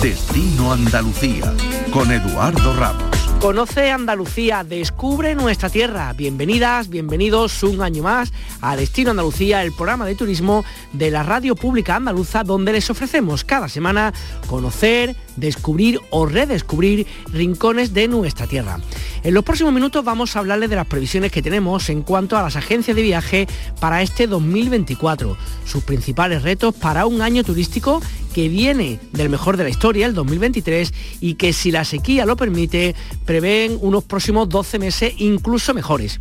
[0.02, 1.54] Destino Andalucía,
[1.92, 3.12] con Eduardo Ramos.
[3.42, 6.14] Conoce Andalucía, descubre nuestra tierra.
[6.14, 11.56] Bienvenidas, bienvenidos un año más a Destino Andalucía, el programa de turismo de la radio
[11.56, 14.14] pública andaluza, donde les ofrecemos cada semana
[14.46, 18.80] conocer, descubrir o redescubrir rincones de nuestra tierra.
[19.24, 22.42] En los próximos minutos vamos a hablarles de las previsiones que tenemos en cuanto a
[22.42, 23.48] las agencias de viaje
[23.80, 28.02] para este 2024, sus principales retos para un año turístico
[28.34, 32.38] que viene del mejor de la historia, el 2023, y que si la sequía lo
[32.38, 36.20] permite, prevén unos próximos 12 meses incluso mejores.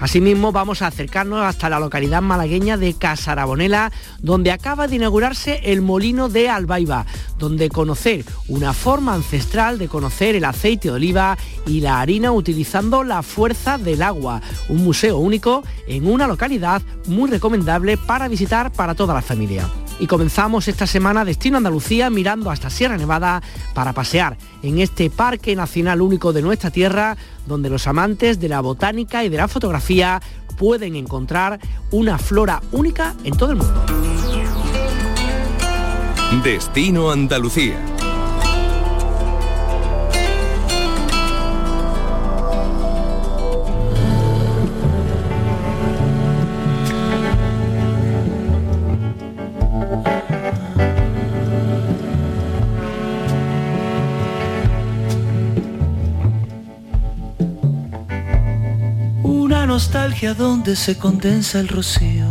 [0.00, 5.82] Asimismo, vamos a acercarnos hasta la localidad malagueña de Casarabonela, donde acaba de inaugurarse el
[5.82, 7.06] molino de Albaiba,
[7.38, 13.04] donde conocer una forma ancestral de conocer el aceite de oliva y la harina utilizando
[13.04, 18.94] la fuerza del agua, un museo único en una localidad muy recomendable para visitar para
[18.94, 19.68] toda la familia.
[20.00, 23.42] Y comenzamos esta semana Destino Andalucía mirando hasta Sierra Nevada
[23.74, 28.60] para pasear en este parque nacional único de nuestra tierra donde los amantes de la
[28.60, 30.22] botánica y de la fotografía
[30.56, 31.58] pueden encontrar
[31.90, 33.84] una flora única en todo el mundo.
[36.44, 37.97] Destino Andalucía
[59.78, 62.26] magia donde se condensa el rocío.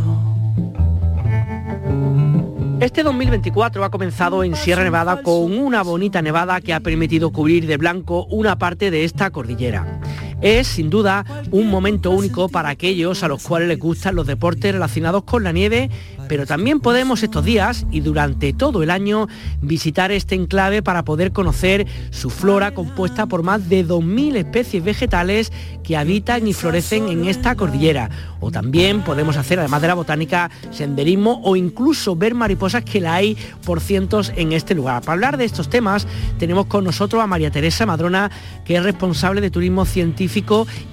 [2.81, 7.65] Este 2024 ha comenzado en Sierra Nevada con una bonita nevada que ha permitido cubrir
[7.65, 10.01] de blanco una parte de esta cordillera.
[10.41, 14.71] Es sin duda un momento único para aquellos a los cuales les gustan los deportes
[14.71, 15.89] relacionados con la nieve
[16.27, 19.27] pero también podemos estos días y durante todo el año
[19.61, 25.53] visitar este enclave para poder conocer su flora compuesta por más de 2.000 especies vegetales
[25.83, 28.09] que habitan y florecen en esta cordillera.
[28.41, 33.15] O también podemos hacer, además de la botánica, senderismo o incluso ver mariposas que la
[33.15, 35.01] hay por cientos en este lugar.
[35.01, 36.07] Para hablar de estos temas
[36.39, 38.29] tenemos con nosotros a María Teresa Madrona,
[38.65, 40.26] que es responsable de turismo científico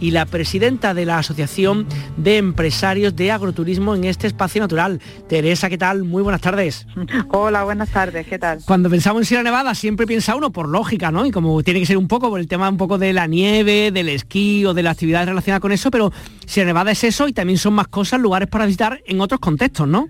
[0.00, 5.00] y la presidenta de la Asociación de Empresarios de Agroturismo en este espacio natural.
[5.28, 6.04] Teresa, ¿qué tal?
[6.04, 6.86] Muy buenas tardes.
[7.30, 8.60] Hola, buenas tardes, ¿qué tal?
[8.64, 11.26] Cuando pensamos en Sierra Nevada siempre piensa uno por lógica, ¿no?
[11.26, 13.90] Y como tiene que ser un poco por el tema un poco de la nieve,
[13.90, 16.12] del esquí o de las actividades relacionadas con eso, pero
[16.46, 19.88] Sierra Nevada es eso y también son más cosas, lugares para visitar en otros contextos,
[19.88, 20.08] ¿no?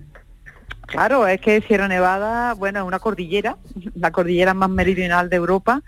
[0.85, 3.57] Claro, es que Sierra Nevada, bueno, es una cordillera,
[3.95, 5.81] la cordillera más meridional de Europa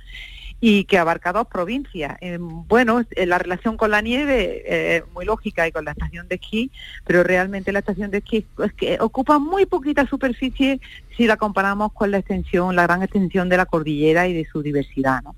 [0.60, 2.18] y que abarca dos provincias.
[2.22, 6.28] Eh, bueno, eh, la relación con la nieve es muy lógica y con la estación
[6.28, 6.72] de esquí,
[7.06, 10.80] pero realmente la estación de esquí es que ocupa muy poquita superficie
[11.16, 14.62] si la comparamos con la extensión, la gran extensión de la cordillera y de su
[14.62, 15.22] diversidad.
[15.24, 15.36] ¿no?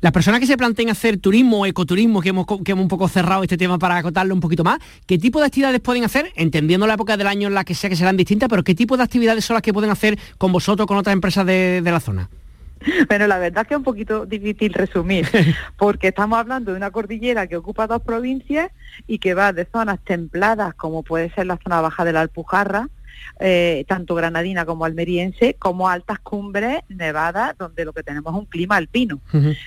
[0.00, 3.08] Las personas que se planteen hacer turismo o ecoturismo, que hemos, que hemos un poco
[3.08, 6.30] cerrado este tema para acotarlo un poquito más, ¿qué tipo de actividades pueden hacer?
[6.36, 8.96] Entendiendo la época del año en la que sea que serán distintas, pero ¿qué tipo
[8.96, 12.28] de actividades son las que pueden hacer con vosotros, con otras empresas de la zona?
[13.08, 15.28] Bueno, la verdad es que es un poquito difícil resumir,
[15.76, 18.70] porque estamos hablando de una cordillera que ocupa dos provincias
[19.06, 22.88] y que va de zonas templadas, como puede ser la zona baja de la Alpujarra,
[23.40, 28.46] eh, tanto granadina como almeriense, como altas cumbres nevadas, donde lo que tenemos es un
[28.46, 29.20] clima alpino.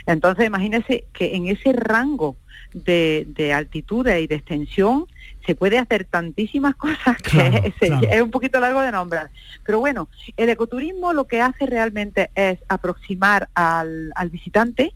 [0.06, 2.38] Entonces, imagínense que en ese rango
[2.84, 5.08] de, de altitudes y de extensión
[5.48, 9.32] se puede hacer tantísimas cosas que es, un poquito largo de nombrar.
[9.66, 14.94] Pero bueno, el ecoturismo lo que hace realmente es aproximar al, visitante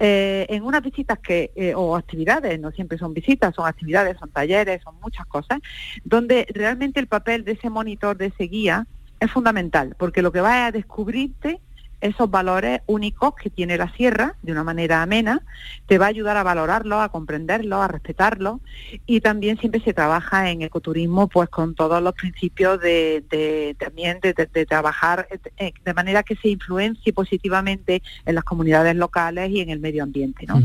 [0.00, 4.30] eh, en unas visitas que, eh, o actividades, no siempre son visitas, son actividades, son
[4.30, 5.60] talleres, son muchas cosas,
[6.04, 8.86] donde realmente el papel de ese monitor, de ese guía,
[9.20, 11.60] es fundamental, porque lo que va a descubrirte
[12.04, 15.40] esos valores únicos que tiene la sierra de una manera amena,
[15.86, 18.60] te va a ayudar a valorarlo, a comprenderlo, a respetarlo
[19.06, 24.34] y también siempre se trabaja en ecoturismo pues con todos los principios de, también de,
[24.66, 29.80] trabajar eh, de manera que se influencie positivamente en las comunidades locales y en el
[29.80, 30.44] medio ambiente.
[30.46, 30.62] ¿no?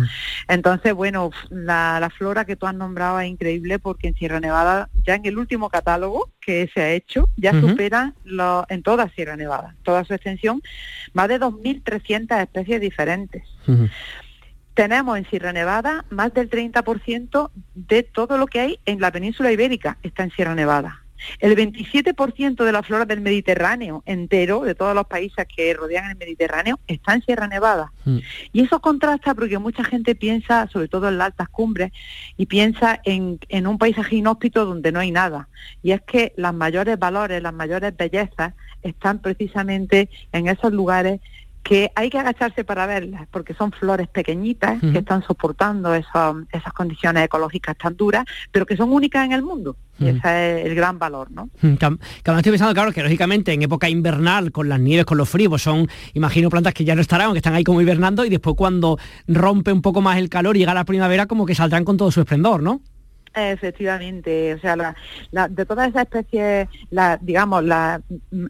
[0.49, 5.15] Entonces, bueno, la, flora que tú has nombrado es increíble porque en Sierra Nevada ya
[5.15, 8.13] en el último catálogo que se ha hecho ya supera
[8.67, 10.61] en toda Sierra Nevada, toda su extensión,
[11.13, 13.43] más de 2.300 especies diferentes.
[14.73, 19.51] Tenemos en Sierra Nevada más del 30% de todo lo que hay en la península
[19.51, 21.03] ibérica está en Sierra Nevada.
[21.39, 26.17] El 27% de la flora del Mediterráneo entero, de todos los países que rodean el
[26.17, 27.91] Mediterráneo, está en Sierra Nevada.
[28.05, 28.19] Mm.
[28.53, 31.91] Y eso contrasta porque mucha gente piensa, sobre todo en las altas cumbres,
[32.37, 35.49] y piensa en, en un paisaje inhóspito donde no hay nada.
[35.83, 41.21] Y es que los mayores valores, las mayores bellezas están precisamente en esos lugares
[41.61, 47.25] que hay que agacharse para verlas, porque son flores pequeñitas que están soportando esas condiciones
[47.25, 49.75] ecológicas tan duras, pero que son únicas en el mundo.
[49.99, 51.49] Y ese es el gran valor, ¿no?
[52.23, 55.49] Claro, estoy pensando, claro, que lógicamente en época invernal, con las nieves, con los fríos,
[55.49, 58.55] pues son, imagino, plantas que ya no estarán, que están ahí como hibernando, y después
[58.55, 61.97] cuando rompe un poco más el calor y llega la primavera, como que saldrán con
[61.97, 62.81] todo su esplendor, ¿no?
[63.33, 64.95] Efectivamente, o sea,
[65.49, 66.67] de todas esas especies,
[67.21, 68.01] digamos, las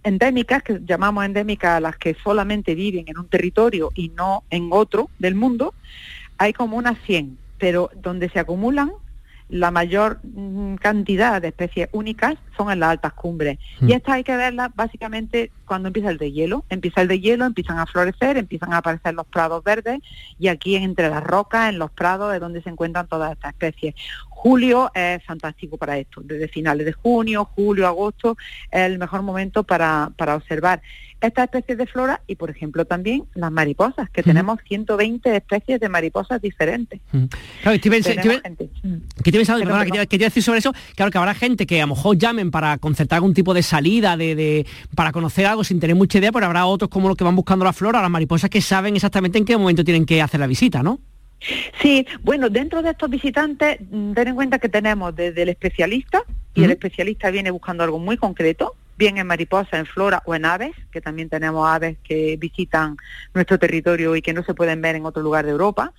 [0.04, 5.10] endémicas, que llamamos endémicas las que solamente viven en un territorio y no en otro
[5.20, 5.74] del mundo,
[6.38, 8.92] hay como unas 100, pero donde se acumulan
[9.50, 13.58] la mayor mm, cantidad de especies únicas son en las altas cumbres.
[13.80, 13.90] Mm.
[13.90, 16.64] Y estas hay que verlas básicamente cuando empieza el de hielo.
[16.70, 20.00] Empieza el de hielo, empiezan a florecer, empiezan a aparecer los prados verdes
[20.38, 23.96] y aquí entre las rocas, en los prados, es donde se encuentran todas estas especies.
[24.42, 28.38] Julio es fantástico para esto, desde finales de junio, julio, agosto,
[28.72, 30.82] es el mejor momento para, para observar
[31.20, 35.90] estas especies de flora y, por ejemplo, también las mariposas, que tenemos 120 especies de
[35.90, 37.02] mariposas diferentes.
[37.12, 41.86] Claro, estoy, pensando, que te que decir sobre eso, claro que habrá gente que a
[41.86, 44.66] lo mejor llamen para concertar algún tipo de salida, de,
[44.96, 47.66] para conocer algo sin tener mucha idea, pero habrá otros como los que van buscando
[47.66, 50.82] la flora, las mariposas que saben exactamente en qué momento tienen que hacer la visita,
[50.82, 51.02] ¿no?
[51.82, 56.24] Sí, bueno, dentro de estos visitantes, mm, ten en cuenta que tenemos desde el especialista,
[56.54, 60.44] y el especialista viene buscando algo muy concreto, bien en mariposa, en flora o en
[60.44, 62.98] aves, que también tenemos aves que visitan
[63.34, 65.94] nuestro territorio y que no se pueden ver en otro lugar de Europa.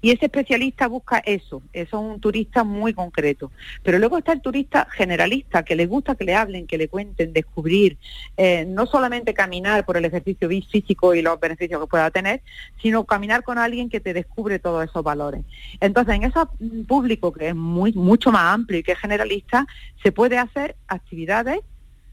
[0.00, 3.50] Y ese especialista busca eso, eso es un turista muy concreto.
[3.82, 7.32] Pero luego está el turista generalista, que le gusta que le hablen, que le cuenten,
[7.32, 7.98] descubrir,
[8.36, 12.40] eh, no solamente caminar por el ejercicio físico y los beneficios que pueda tener,
[12.80, 15.42] sino caminar con alguien que te descubre todos esos valores.
[15.80, 16.38] Entonces, en ese
[16.86, 19.66] público que es muy mucho más amplio y que es generalista,
[20.04, 21.58] se puede hacer actividades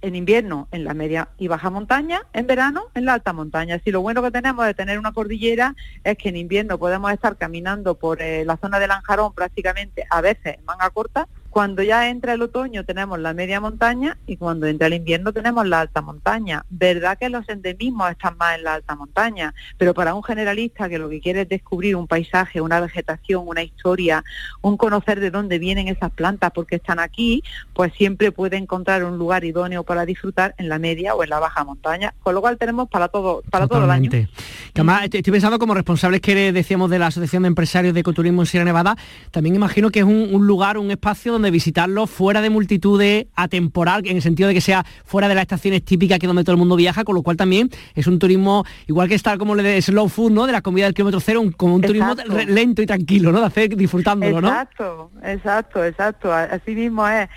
[0.01, 3.79] en invierno en la media y baja montaña, en verano en la alta montaña.
[3.83, 7.37] Si lo bueno que tenemos de tener una cordillera es que en invierno podemos estar
[7.37, 12.09] caminando por eh, la zona de Lanjarón prácticamente a veces en manga corta cuando ya
[12.09, 16.01] entra el otoño tenemos la media montaña y cuando entra el invierno tenemos la alta
[16.01, 16.63] montaña.
[16.69, 20.97] Verdad que los endemismos están más en la alta montaña, pero para un generalista que
[20.97, 24.23] lo que quiere es descubrir un paisaje, una vegetación, una historia,
[24.61, 27.43] un conocer de dónde vienen esas plantas, porque están aquí,
[27.73, 31.39] pues siempre puede encontrar un lugar idóneo para disfrutar en la media o en la
[31.39, 34.09] baja montaña, con lo cual tenemos para todo, para todo el año.
[34.13, 38.63] Estoy pensando como responsables que decíamos de la Asociación de Empresarios de Ecoturismo en Sierra
[38.63, 38.95] Nevada,
[39.31, 44.05] también imagino que es un, un lugar, un espacio de visitarlo fuera de multitudes, atemporal,
[44.07, 46.59] en el sentido de que sea fuera de las estaciones típicas que donde todo el
[46.59, 49.81] mundo viaja, con lo cual también es un turismo, igual que estar como le de
[49.81, 50.45] slow food, ¿no?
[50.45, 52.15] De la comida del kilómetro cero, como un turismo
[52.47, 53.39] lento y tranquilo, ¿no?
[53.39, 54.47] De hacer disfrutándolo, ¿no?
[54.47, 56.33] Exacto, exacto, exacto.
[56.33, 57.29] Así mismo es.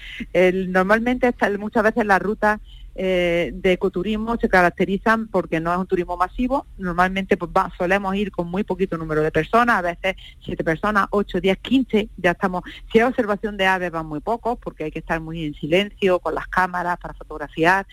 [0.69, 2.61] normalmente está, muchas veces la ruta
[2.95, 6.67] eh, de ecoturismo se caracterizan porque no es un turismo masivo.
[6.79, 11.41] Normalmente pues, solemos ir con muy poquito número de personas, a veces siete personas, ocho,
[11.41, 12.63] diez, quince, ya estamos.
[12.93, 16.21] Si hay observación de aves van muy pocos porque hay que estar muy en silencio
[16.21, 17.87] con las cámaras para fotografiar.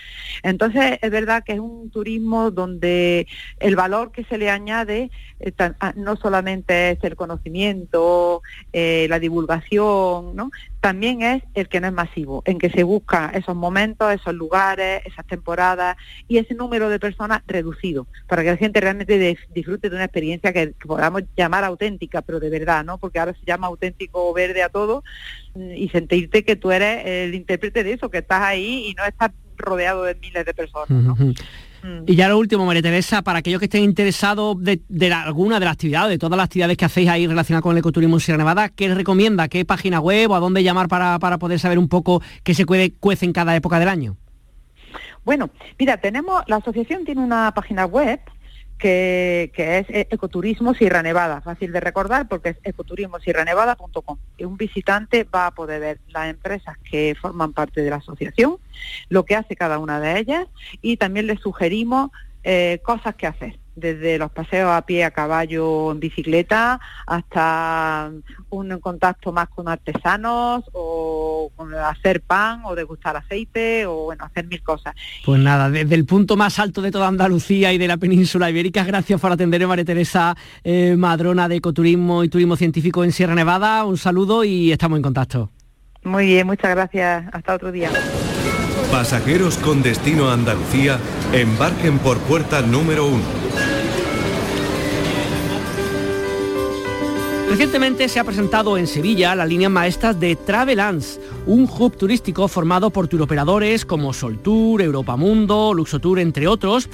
[0.43, 3.27] Entonces es verdad que es un turismo donde
[3.59, 8.41] el valor que se le añade eh, ah, no solamente es el conocimiento,
[8.73, 10.51] eh, la divulgación, ¿no?
[10.81, 15.03] También es el que no es masivo, en que se busca esos momentos, esos lugares,
[15.05, 15.95] esas temporadas
[16.27, 20.51] y ese número de personas reducido, para que la gente realmente disfrute de una experiencia
[20.51, 22.97] que, podamos llamar auténtica, pero de verdad, ¿no?
[22.97, 25.03] Porque ahora se llama auténtico verde a todo
[25.55, 29.31] y sentirte que tú eres el intérprete de eso, que estás ahí y no estás
[29.57, 30.89] rodeado de miles de personas.
[30.89, 31.15] ¿no?
[31.83, 32.03] Mm.
[32.07, 34.81] Y ya lo último, María Teresa, para aquellos que estén interesados de,
[35.13, 38.15] alguna de las actividades, de todas las actividades que hacéis ahí relacionadas con el ecoturismo
[38.15, 39.47] en Sierra Nevada, ¿qué les recomienda?
[39.47, 43.25] ¿Qué página web o a dónde llamar para, poder saber un poco qué se cuece
[43.25, 44.17] en cada época del año?
[45.23, 48.19] Bueno, mira, tenemos, la asociación tiene una página web
[48.81, 54.17] que, es eh, Ecoturismo Sierra Nevada, fácil de recordar porque es ecoturismosierranevada.com.
[54.37, 58.57] Y un visitante va a poder ver las empresas que forman parte de la asociación,
[59.09, 60.47] lo que hace cada una de ellas
[60.81, 62.09] y también les sugerimos
[62.43, 68.11] eh, cosas que hacer desde los paseos a pie, a caballo, en bicicleta, hasta
[68.49, 71.20] un contacto más con artesanos o
[71.83, 74.95] hacer pan o degustar aceite o bueno, hacer mil cosas.
[75.25, 78.83] Pues nada, desde el punto más alto de toda Andalucía y de la península ibérica,
[78.83, 83.35] gracias por atender a María Teresa eh, Madrona de Ecoturismo y Turismo Científico en Sierra
[83.35, 83.85] Nevada.
[83.85, 85.49] Un saludo y estamos en contacto.
[86.03, 87.25] Muy bien, muchas gracias.
[87.31, 87.89] Hasta otro día.
[88.91, 90.99] Pasajeros con destino a Andalucía,
[91.31, 93.80] embarquen por puerta número uno
[97.51, 102.91] Recientemente se ha presentado en Sevilla la línea maestras de Travelance, un hub turístico formado
[102.91, 106.87] por turoperadores como Soltour, Europamundo, Luxotour, entre otros.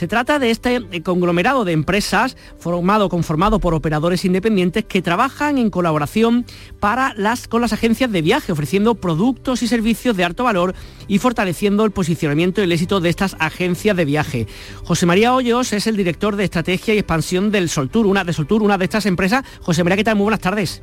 [0.00, 5.68] Se trata de este conglomerado de empresas formado, conformado por operadores independientes que trabajan en
[5.68, 6.46] colaboración
[6.80, 10.74] para las, con las agencias de viaje, ofreciendo productos y servicios de alto valor
[11.06, 14.46] y fortaleciendo el posicionamiento y el éxito de estas agencias de viaje.
[14.84, 18.62] José María Hoyos es el director de estrategia y expansión del Soltour, una de Soltour,
[18.62, 19.44] una de estas empresas.
[19.60, 20.16] José María, ¿qué tal?
[20.16, 20.82] Muy buenas tardes.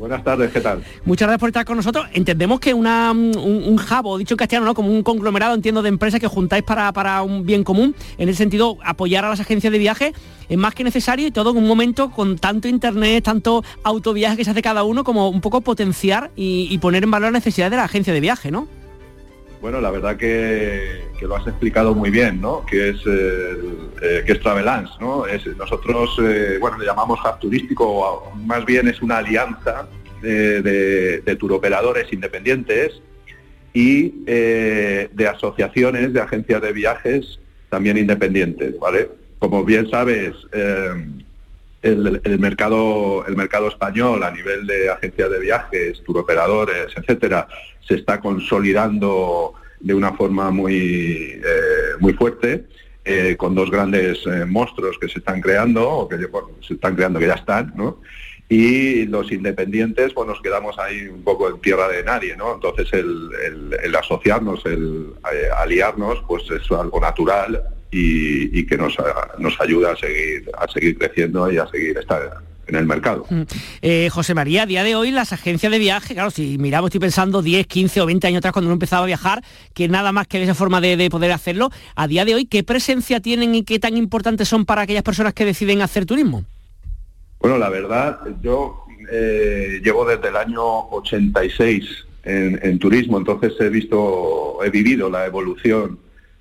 [0.00, 0.82] Buenas tardes, ¿qué tal?
[1.04, 2.06] Muchas gracias por estar con nosotros.
[2.14, 4.74] Entendemos que un, jabo, dicho en castellano, ¿no?
[4.74, 7.94] como un conglomerado, entiendo, de empresas que juntáis para, para un bien común.
[8.16, 10.14] En el sentido, apoyar a las agencias de viaje
[10.48, 14.44] es más que necesario y todo en un momento con tanto internet, tanto autoviaje que
[14.46, 17.72] se hace cada uno, como un poco potenciar y, y poner en valor las necesidades
[17.72, 18.79] de la agencia de viaje, ¿no?
[19.60, 22.64] Bueno, la verdad que, lo has explicado muy bien, ¿no?
[22.64, 25.24] Que es, eh, que es Travelance, ¿no?
[25.58, 29.86] nosotros, eh, bueno, le llamamos hub turístico, más bien es una alianza
[30.22, 33.02] de, de, turoperadores independientes
[33.74, 37.38] y eh, de asociaciones de agencias de viajes
[37.68, 39.10] también independientes, ¿vale?
[39.38, 40.34] Como bien sabes,
[41.82, 47.48] el, mercado, el mercado español a nivel de agencias de viajes, turoperadores, etcétera,
[47.80, 52.66] se está consolidando de una forma muy, eh, muy fuerte.
[53.02, 56.18] Eh, con dos grandes eh, monstruos que se están creando, o que
[56.60, 57.98] se están creando, que ya están, ¿no?
[58.50, 62.54] y los independientes pues nos quedamos ahí un poco en tierra de nadie, ¿no?
[62.54, 68.96] Entonces el, asociarnos, el eh, aliarnos, pues es algo natural y, que nos,
[69.38, 73.26] nos ayuda a seguir, a seguir creciendo y a seguir estar en el mercado.
[73.28, 73.42] Mm.
[73.82, 77.00] Eh, José María, a día de hoy las agencias de viaje, claro, si miramos, estoy
[77.00, 79.42] pensando 10, 15 o 20 años atrás cuando uno empezaba a viajar,
[79.74, 83.20] que nada más que esa forma de, poder hacerlo, a día de hoy, ¿qué presencia
[83.20, 86.44] tienen y qué tan importantes son para aquellas personas que deciden hacer turismo?
[87.40, 94.58] Bueno, la verdad, yo eh, llevo desde el año 86 en, turismo, entonces he visto,
[94.62, 95.98] he vivido la evolución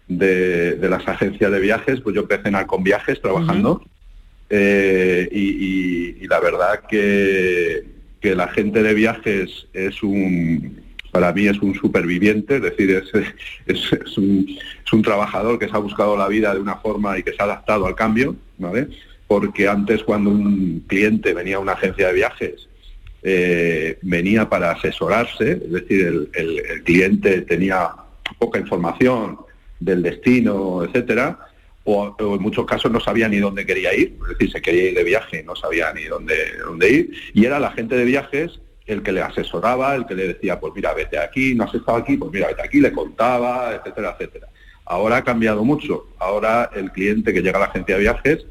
[0.09, 3.81] de, las agencias de viajes, pues yo empecé en Viajes trabajando
[4.49, 7.85] eh, y, la verdad que,
[8.19, 10.81] que la gente de viajes es un,
[11.11, 12.91] para mí es un superviviente, es decir,
[13.65, 14.45] es, es, un,
[14.85, 17.37] es, un, trabajador que se ha buscado la vida de una forma y que se
[17.39, 18.89] ha adaptado al cambio, ¿vale?
[19.27, 22.67] porque antes cuando un cliente venía a una agencia de viajes,
[23.21, 27.91] eh, venía para asesorarse, es decir, el, cliente tenía
[28.39, 29.37] poca información
[29.79, 31.39] del destino, etcétera,
[31.83, 34.95] o, en muchos casos no sabía ni dónde quería ir, es decir, se quería ir
[34.95, 38.59] de viaje y no sabía ni dónde, dónde ir, y era la gente de viajes
[38.85, 41.99] el que le asesoraba, el que le decía, pues mira, vete aquí, no has estado
[41.99, 44.47] aquí, pues mira, vete aquí, le contaba, etcétera, etcétera.
[44.85, 46.07] Ahora ha cambiado mucho.
[46.17, 48.45] Ahora el cliente que llega a la agencia de viajes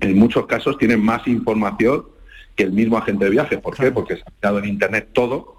[0.00, 2.04] en muchos casos tienen más información
[2.54, 3.58] que el mismo agente de viaje.
[3.58, 3.90] ¿Por qué?
[3.90, 5.53] Porque se ha quedado en Internet todo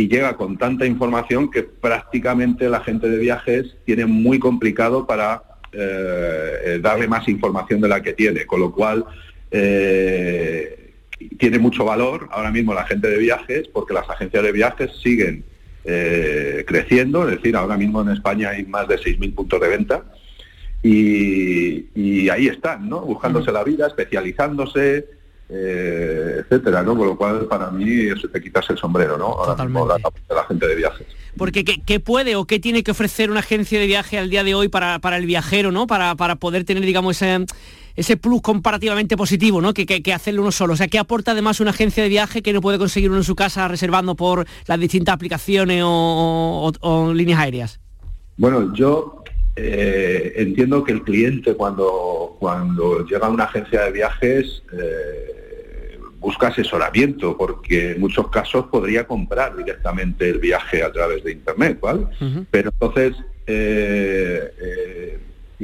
[0.00, 5.42] y llega con tanta información que prácticamente el agente de viajes tiene muy complicado para
[5.72, 9.04] eh, darle más información de la que tiene, con lo cual
[9.50, 10.94] eh,
[11.38, 15.44] tiene mucho valor ahora mismo la agente de viajes porque las agencias de viajes siguen
[15.84, 20.04] eh, creciendo, es decir, ahora mismo en España hay más de 6.000 puntos de venta
[20.82, 23.02] y, ahí están, ¿no?
[23.02, 25.19] Buscándose la vida, especializándose,
[25.52, 26.96] eh, etcétera, ¿no?
[26.96, 29.26] Con lo cual para mí eso te quitas el sombrero, ¿no?
[29.26, 31.06] Ahora mismo la, la, gente de viajes.
[31.36, 34.54] Porque ¿qué, puede o qué tiene que ofrecer una agencia de viaje al día de
[34.54, 35.86] hoy para, para el viajero, ¿no?
[35.86, 37.46] Para, para poder tener, digamos, ese,
[37.96, 39.74] ese plus comparativamente positivo, ¿no?
[39.74, 40.74] Que, que, hacerlo uno solo.
[40.74, 43.24] O sea, ¿qué aporta además una agencia de viaje que no puede conseguir uno en
[43.24, 47.80] su casa reservando por las distintas aplicaciones o líneas aéreas?
[48.36, 49.20] Bueno, yo
[49.56, 55.39] eh, entiendo que el cliente cuando, cuando llega a una agencia de viajes eh,
[56.20, 61.80] busca asesoramiento, porque en muchos casos podría comprar directamente el viaje a través de Internet,
[61.80, 62.06] ¿vale?
[62.50, 63.16] Pero entonces
[63.46, 65.18] eh,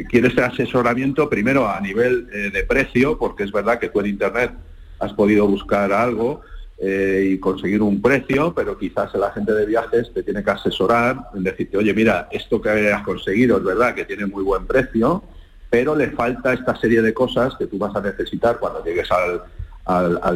[0.09, 4.53] quiere ese asesoramiento primero a nivel de precio, porque es verdad que tú en Internet
[4.99, 6.43] has podido buscar algo,
[6.79, 11.17] eh, y conseguir un precio, pero quizás el agente de viajes te tiene que asesorar
[11.35, 15.23] en decirte, oye, mira, esto que has conseguido es verdad que tiene muy buen precio,
[15.71, 19.43] pero le falta esta serie de cosas que tú vas a necesitar cuando llegues al,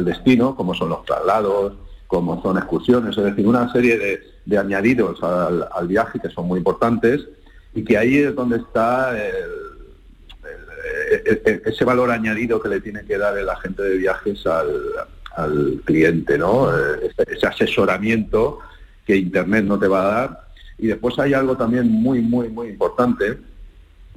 [0.03, 1.73] destino, como son los traslados,
[2.07, 7.21] como son excursiones, es decir, una serie de, añadidos al, viaje que son muy importantes
[7.73, 9.15] y que ahí es donde está
[11.65, 14.71] ese valor añadido que le tiene que dar el agente de viajes al,
[15.35, 16.69] al cliente, ¿no?
[16.69, 18.59] Eh, ese, asesoramiento
[19.05, 20.41] que Internet no te va a dar.
[20.77, 23.37] Y después hay algo también muy, muy, muy importante,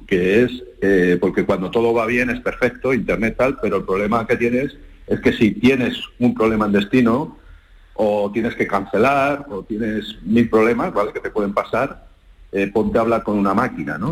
[0.07, 4.25] que es, eh, porque cuando todo va bien es perfecto, Internet tal, pero el problema
[4.27, 4.75] que tienes
[5.07, 7.37] es que si tienes un problema en destino,
[7.95, 11.13] o tienes que cancelar, o tienes mil problemas, ¿vale?
[11.13, 12.05] Que te pueden pasar,
[12.51, 14.11] eh, ponte a hablar con una máquina, ¿no?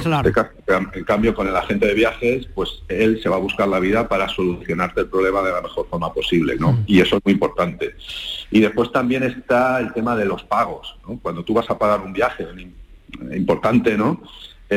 [0.94, 4.08] En cambio, con el agente de viajes, pues él se va a buscar la vida
[4.08, 6.74] para solucionarte el problema de la mejor forma posible, ¿no?
[6.74, 6.84] Mm.
[6.88, 7.96] Y eso es muy importante.
[8.52, 11.20] Y después también está el tema de los pagos, ¿no?
[11.22, 12.46] Cuando tú vas a pagar un viaje,
[13.34, 14.22] importante, ¿no?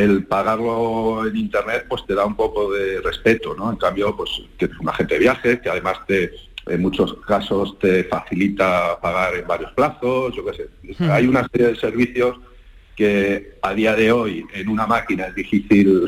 [0.02, 3.70] El pagarlo en internet, pues te da un poco de respeto, ¿no?
[3.70, 6.32] En cambio, pues que es un agente de viajes que además te
[6.66, 10.68] en muchos casos te facilita pagar en varios plazos, yo qué sé.
[10.98, 11.10] Mm.
[11.10, 12.36] Hay una serie de servicios
[12.96, 16.06] que a día de hoy en una máquina es difícil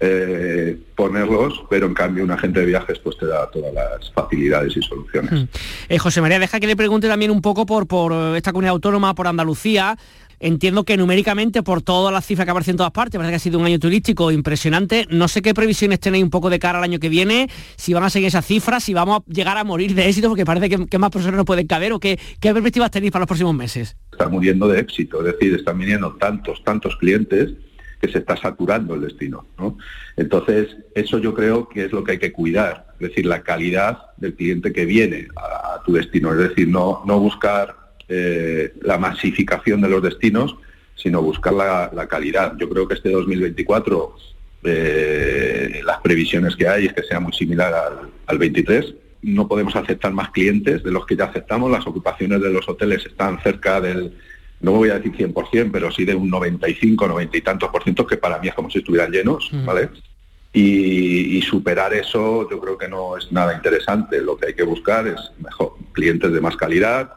[0.00, 4.76] eh, ponerlos, pero en cambio un agente de viajes pues te da todas las facilidades
[4.76, 5.32] y soluciones.
[5.32, 5.48] Hmm.
[5.88, 9.14] Eh, José María, deja que le pregunte también un poco por, por esta comunidad autónoma,
[9.14, 9.96] por Andalucía.
[10.44, 13.38] Entiendo que numéricamente, por todas las cifras que aparecen en todas partes, parece que ha
[13.38, 15.06] sido un año turístico impresionante.
[15.08, 18.04] No sé qué previsiones tenéis un poco de cara al año que viene, si van
[18.04, 20.98] a seguir esas cifras, si vamos a llegar a morir de éxito, porque parece que,
[20.98, 23.96] más personas no pueden caber, o qué, qué perspectivas tenéis para los próximos meses.
[24.12, 27.54] Está muriendo de éxito, es decir, están viniendo tantos, tantos clientes
[28.02, 29.46] que se está saturando el destino.
[30.18, 33.98] Entonces, eso yo creo que es lo que hay que cuidar, es decir, la calidad
[34.18, 39.80] del cliente que viene a, tu destino, es decir, no, no buscar eh, la masificación
[39.80, 40.56] de los destinos,
[40.94, 42.54] sino buscar la, calidad.
[42.58, 44.16] Yo creo que este 2024
[44.64, 47.74] eh, las previsiones que hay es que sea muy similar
[48.26, 51.70] al, 23 no podemos aceptar más clientes de los que ya aceptamos.
[51.70, 54.12] Las ocupaciones de los hoteles están cerca del,
[54.60, 58.06] no voy a decir 100%, pero sí de un 95, 90 y tantos por ciento,
[58.06, 59.88] que para mí es como si estuvieran llenos, ¿vale?
[60.52, 64.20] Y, superar eso yo creo que no es nada interesante.
[64.20, 67.10] Lo que hay que buscar es mejor clientes de más calidad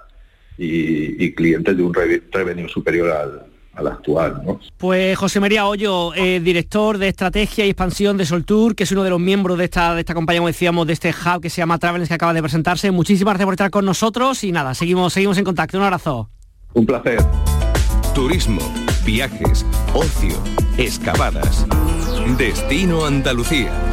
[0.58, 3.46] y, clientes de un revenue superior al,
[3.78, 4.42] al actual.
[4.44, 4.60] ¿no?
[4.78, 9.04] Pues José María Hoyo, eh, director de estrategia y expansión de Soltour, que es uno
[9.04, 11.62] de los miembros de esta, de esta compañía, como decíamos, de este hub que se
[11.62, 12.92] llama Travels, que acaba de presentarse.
[12.92, 15.78] Muchísimas gracias por estar con nosotros y nada, seguimos, seguimos en contacto.
[15.78, 16.30] Un abrazo.
[16.74, 17.20] Un placer.
[18.14, 18.62] Turismo,
[19.06, 20.36] viajes, ocio,
[20.78, 21.66] excavadas.
[22.38, 23.87] Destino Andalucía.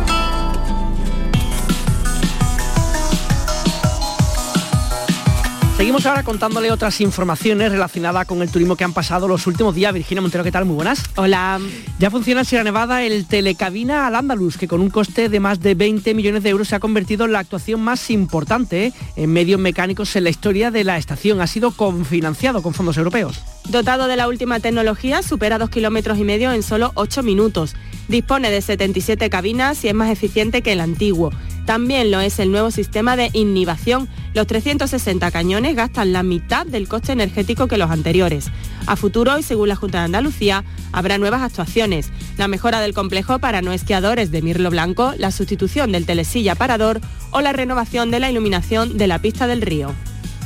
[5.76, 9.92] Seguimos ahora contándole otras informaciones relacionadas con el turismo que han pasado los últimos días.
[9.92, 10.64] Virginia Montero, ¿qué tal?
[10.66, 11.02] Muy buenas.
[11.16, 11.58] Hola.
[11.98, 15.58] Ya funciona en Sierra Nevada el telecabina al Andalus, que con un coste de más
[15.58, 19.60] de 20 millones de euros se ha convertido en la actuación más importante en medios
[19.60, 21.40] mecánicos en la historia de la estación.
[21.40, 23.42] Ha sido confinanciado con fondos europeos.
[23.68, 27.74] Dotado de la última tecnología, supera dos kilómetros y medio en solo ocho minutos.
[28.08, 31.32] Dispone de 77 cabinas y es más eficiente que el antiguo.
[31.64, 34.08] También lo es el nuevo sistema de inhibición.
[34.34, 38.50] Los 360 cañones gastan la mitad del coste energético que los anteriores.
[38.86, 42.10] A futuro, y según la Junta de Andalucía, habrá nuevas actuaciones.
[42.36, 47.00] La mejora del complejo para no esquiadores de Mirlo Blanco, la sustitución del telesilla parador
[47.30, 49.94] o la renovación de la iluminación de la pista del río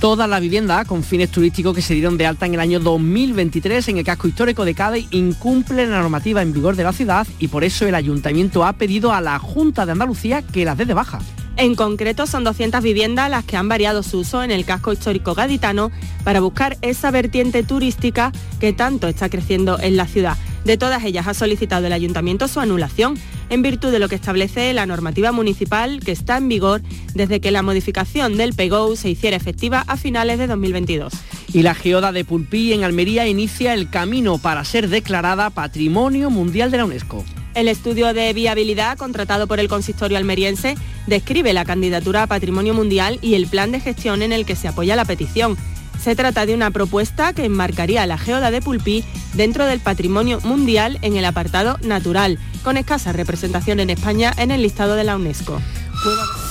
[0.01, 3.89] toda la vivienda con fines turísticos que se dieron de alta en el año 2023
[3.89, 7.49] en el casco histórico de Cádiz incumplen la normativa en vigor de la ciudad y
[7.49, 10.95] por eso el ayuntamiento ha pedido a la Junta de Andalucía que las dé de
[10.95, 11.19] baja.
[11.57, 15.35] En concreto son 200 viviendas las que han variado su uso en el casco histórico
[15.35, 15.91] gaditano
[16.23, 18.31] para buscar esa vertiente turística
[18.61, 20.37] que tanto está creciendo en la ciudad.
[20.65, 23.17] De todas ellas ha solicitado el ayuntamiento su anulación
[23.51, 26.83] en virtud de lo que establece la normativa municipal que está en vigor
[27.15, 31.13] desde que la modificación del PEGO se hiciera efectiva a finales de 2022.
[31.53, 36.71] Y la geoda de Pulpí en Almería inicia el camino para ser declarada Patrimonio Mundial
[36.71, 37.25] de la UNESCO.
[37.55, 43.19] El estudio de viabilidad contratado por el consistorio almeriense describe la candidatura a Patrimonio Mundial
[43.23, 45.57] y el plan de gestión en el que se apoya la petición.
[46.01, 50.99] Se trata de una propuesta que enmarcaría la geoda de Pulpí dentro del patrimonio mundial
[51.03, 55.61] en el apartado natural, con escasa representación en España en el listado de la UNESCO.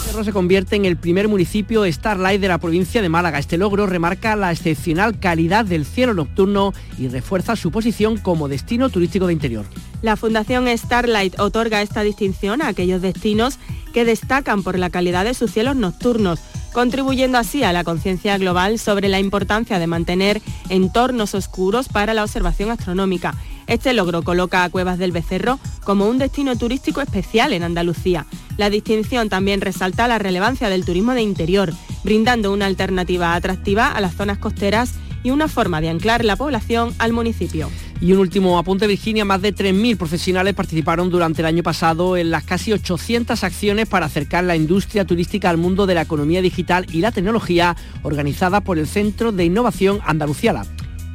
[0.04, 3.40] Cerro se convierte en el primer municipio Starlight de la provincia de Málaga.
[3.40, 8.90] Este logro remarca la excepcional calidad del cielo nocturno y refuerza su posición como destino
[8.90, 9.66] turístico de interior.
[10.02, 13.58] La Fundación Starlight otorga esta distinción a aquellos destinos
[13.94, 16.40] que destacan por la calidad de sus cielos nocturnos,
[16.74, 22.24] contribuyendo así a la conciencia global sobre la importancia de mantener entornos oscuros para la
[22.24, 23.36] observación astronómica.
[23.68, 28.26] Este logro coloca a Cuevas del Becerro como un destino turístico especial en Andalucía.
[28.58, 34.00] La distinción también resalta la relevancia del turismo de interior, brindando una alternativa atractiva a
[34.00, 34.94] las zonas costeras
[35.24, 37.70] y una forma de anclar la población al municipio.
[38.00, 42.30] Y un último apunte, Virginia, más de 3.000 profesionales participaron durante el año pasado en
[42.30, 46.86] las casi 800 acciones para acercar la industria turística al mundo de la economía digital
[46.92, 50.62] y la tecnología organizada por el Centro de Innovación Andalucía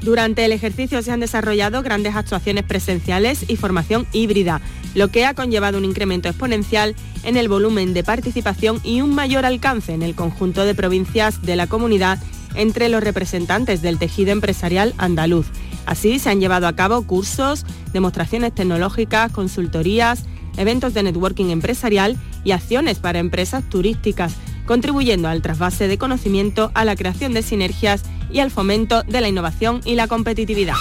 [0.00, 4.60] Durante el ejercicio se han desarrollado grandes actuaciones presenciales y formación híbrida,
[4.96, 9.46] lo que ha conllevado un incremento exponencial en el volumen de participación y un mayor
[9.46, 12.18] alcance en el conjunto de provincias de la comunidad
[12.56, 15.46] entre los representantes del tejido empresarial andaluz.
[15.86, 20.24] Así se han llevado a cabo cursos, demostraciones tecnológicas, consultorías,
[20.56, 24.34] eventos de networking empresarial y acciones para empresas turísticas,
[24.66, 29.28] contribuyendo al trasvase de conocimiento, a la creación de sinergias y al fomento de la
[29.28, 30.76] innovación y la competitividad.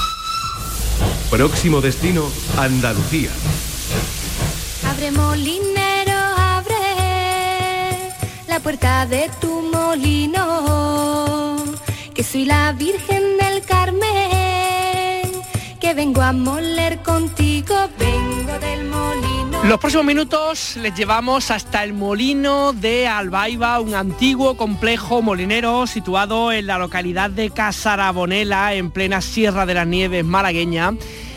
[1.29, 2.25] Próximo destino,
[2.57, 3.29] Andalucía.
[4.85, 6.73] Abre molinero, abre
[8.47, 11.55] la puerta de tu molino,
[12.13, 14.40] que soy la Virgen del Carmen,
[15.93, 19.63] vengo a moler contigo, vengo del molino.
[19.63, 26.51] Los próximos minutos les llevamos hasta el molino de Albaiba, un antiguo complejo molinero situado
[26.51, 30.93] en la localidad de Casarabonela, en plena Sierra de las Nieves malagueña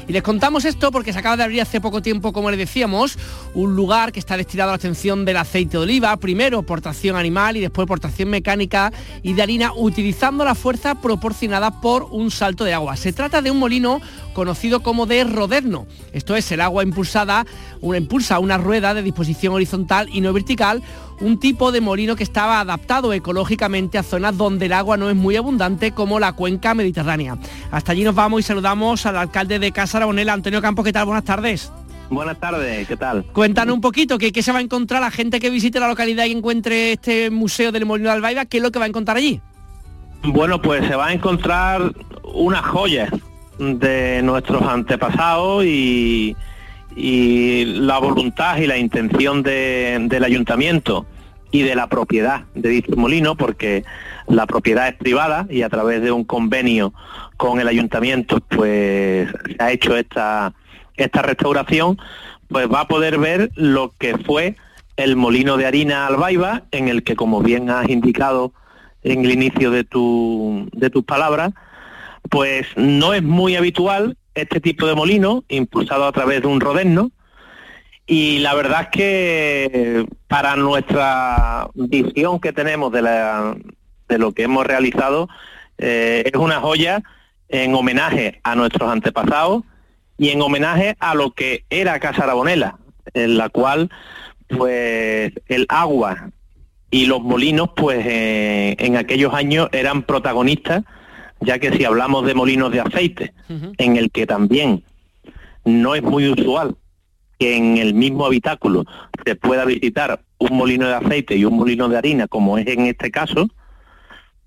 [0.07, 3.18] y les contamos esto porque se acaba de abrir hace poco tiempo, como les decíamos,
[3.55, 7.16] un lugar que está destinado a la obtención del aceite de oliva, primero por tracción
[7.16, 8.92] animal y después por tracción mecánica
[9.22, 12.96] y de harina, utilizando la fuerza proporcionada por un salto de agua.
[12.96, 14.00] Se trata de un molino
[14.34, 15.86] conocido como de rodezno.
[16.12, 17.46] Esto es el agua impulsada,
[17.80, 20.82] una impulsa una rueda de disposición horizontal y no vertical,
[21.20, 25.16] un tipo de molino que estaba adaptado ecológicamente a zonas donde el agua no es
[25.16, 27.36] muy abundante como la cuenca mediterránea.
[27.70, 31.06] Hasta allí nos vamos y saludamos al alcalde de Casa Antonio Campos, ¿qué tal?
[31.06, 31.72] Buenas tardes.
[32.10, 33.24] Buenas tardes, ¿qué tal?
[33.32, 36.26] Cuéntanos un poquito, ¿qué, qué se va a encontrar la gente que visite la localidad
[36.26, 38.44] y encuentre este museo del Molino de Albaiba?
[38.44, 39.40] ¿Qué es lo que va a encontrar allí?
[40.22, 41.92] Bueno, pues se va a encontrar
[42.22, 43.10] unas joyas
[43.58, 46.36] de nuestros antepasados y,
[46.97, 51.07] y la voluntad y la intención de- del ayuntamiento
[51.51, 53.84] y de la propiedad de dicho molino, porque
[54.26, 56.92] la propiedad es privada y a través de un convenio
[57.36, 60.53] con el ayuntamiento, pues se ha hecho esta,
[60.97, 61.99] esta restauración,
[62.49, 64.57] pues va a poder ver lo que fue
[64.97, 68.53] el molino de harina Albaiba, en el que, como bien has indicado
[69.03, 71.53] en el inicio de, tu, de tus palabras,
[72.30, 77.11] pues no es muy habitual este tipo de molino, impulsado a través de un rodeno,
[78.07, 83.57] y la verdad es que para nuestra visión que tenemos de, la-
[84.09, 85.28] de lo que hemos realizado,
[85.78, 87.03] eh, es una joya
[87.49, 89.62] en homenaje a nuestros antepasados
[90.18, 92.78] y en homenaje a lo que era Casa Arabonela,
[93.14, 93.91] en la cual
[94.49, 96.30] pues el agua
[96.91, 100.85] y los molinos pues eh, en aquellos años eran protagonistas,
[101.45, 103.32] ya que si hablamos de molinos de aceite,
[103.78, 104.82] en el que también
[105.64, 106.76] no es muy usual
[107.38, 108.84] que en el mismo habitáculo
[109.24, 112.86] se pueda visitar un molino de aceite y un molino de harina, como es en
[112.86, 113.49] este caso,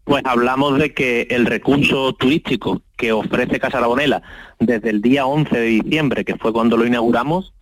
[0.03, 4.21] pues hablamos de que el recurso turístico que ofrece Casa Arabonela
[4.59, 7.53] desde el día 11 de diciembre, que fue cuando lo inauguramos,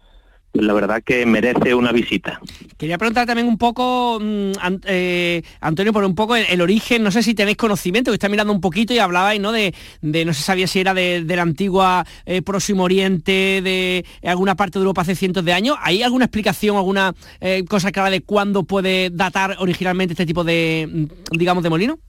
[0.55, 2.39] la verdad que merece una visita.
[2.77, 4.51] Quería preguntar también un poco, mm,
[4.85, 8.53] eh, Antonio, por un poco el, origen, no sé si tenéis conocimiento, que está mirando
[8.53, 9.51] un poquito y hablabais, ¿no?
[9.51, 14.05] De, de no se sabía si era de, de la antigua eh, Próximo Oriente, de
[14.23, 15.77] alguna parte de Europa hace cientos de años.
[15.81, 20.87] ¿Hay alguna explicación, alguna eh, cosa clara de cuándo puede datar originalmente este tipo de,
[20.91, 21.99] mm, digamos, de molino?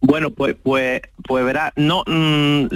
[0.00, 2.68] Bueno, pues, pues, pues verá, no, mm,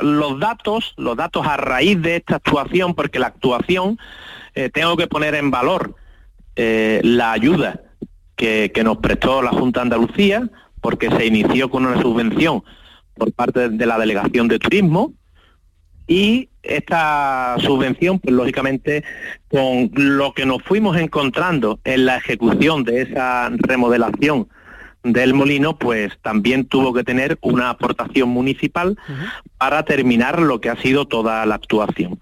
[0.00, 3.98] los datos, los datos a raíz de esta actuación, porque la actuación
[4.54, 5.94] eh, tengo que poner en valor
[6.56, 7.82] eh, la ayuda
[8.36, 10.48] que, que nos prestó la Junta de Andalucía,
[10.80, 12.62] porque se inició con una subvención
[13.14, 15.12] por parte de la Delegación de Turismo,
[16.08, 19.04] y esta subvención, pues lógicamente,
[19.48, 24.48] con lo que nos fuimos encontrando en la ejecución de esa remodelación
[25.12, 28.98] del molino, pues también tuvo que tener una aportación municipal
[29.58, 32.18] para terminar lo que ha sido toda la actuación.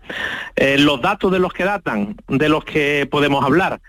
[0.57, 3.81] Eh, los datos de los que datan, de los que podemos hablar,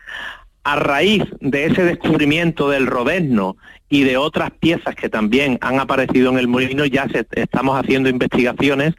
[0.63, 6.31] a raíz de ese descubrimiento del rodezno y de otras piezas que también han aparecido
[6.31, 8.95] en el molino, ya se- estamos haciendo investigaciones,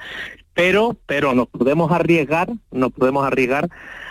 [0.55, 3.69] pero, pero nos podemos arriesgar, nos podemos arriesgar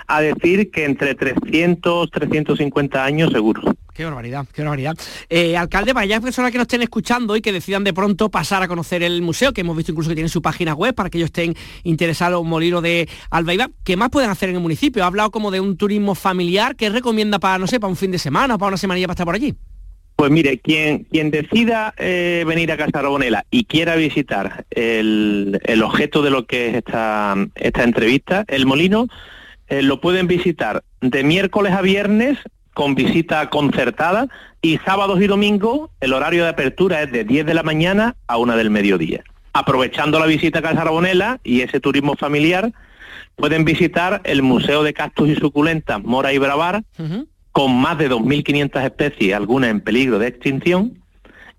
[0.08, 3.62] a decir que entre 300, 350 años seguro.
[3.94, 4.98] Qué barbaridad, qué barbaridad.
[5.30, 8.62] Eh, alcalde, para aquellas personas que nos estén escuchando y que decidan de pronto pasar
[8.62, 11.18] a conocer el museo, que hemos visto incluso que tiene su página web para que
[11.18, 15.04] ellos estén interesados en un molino de Albaiba, ¿qué más pueden hacer en el municipio?
[15.04, 18.12] Ha hablado como de un turismo familiar, ¿qué recomienda para, no sé, para un fin
[18.12, 19.56] de semana o para una semanilla para estar por allí?
[20.18, 25.84] Pues mire, quien, quien decida eh, venir a Casa Arbonela y quiera visitar el, el
[25.84, 29.08] objeto de lo que es esta, esta entrevista, el molino,
[29.68, 32.38] eh, lo pueden visitar de miércoles a viernes
[32.74, 34.28] con visita concertada
[34.62, 38.38] y sábados y domingos el horario de apertura es de 10 de la mañana a
[38.38, 39.24] 1 del mediodía.
[39.54, 42.74] Aprovechando la visita a Casa Arbonela y ese turismo familiar,
[43.36, 46.84] pueden visitar el Museo de Cactus y Suculentas Mora y Bravar,
[47.52, 51.02] con más de 2.500 especies, algunas en peligro de extinción,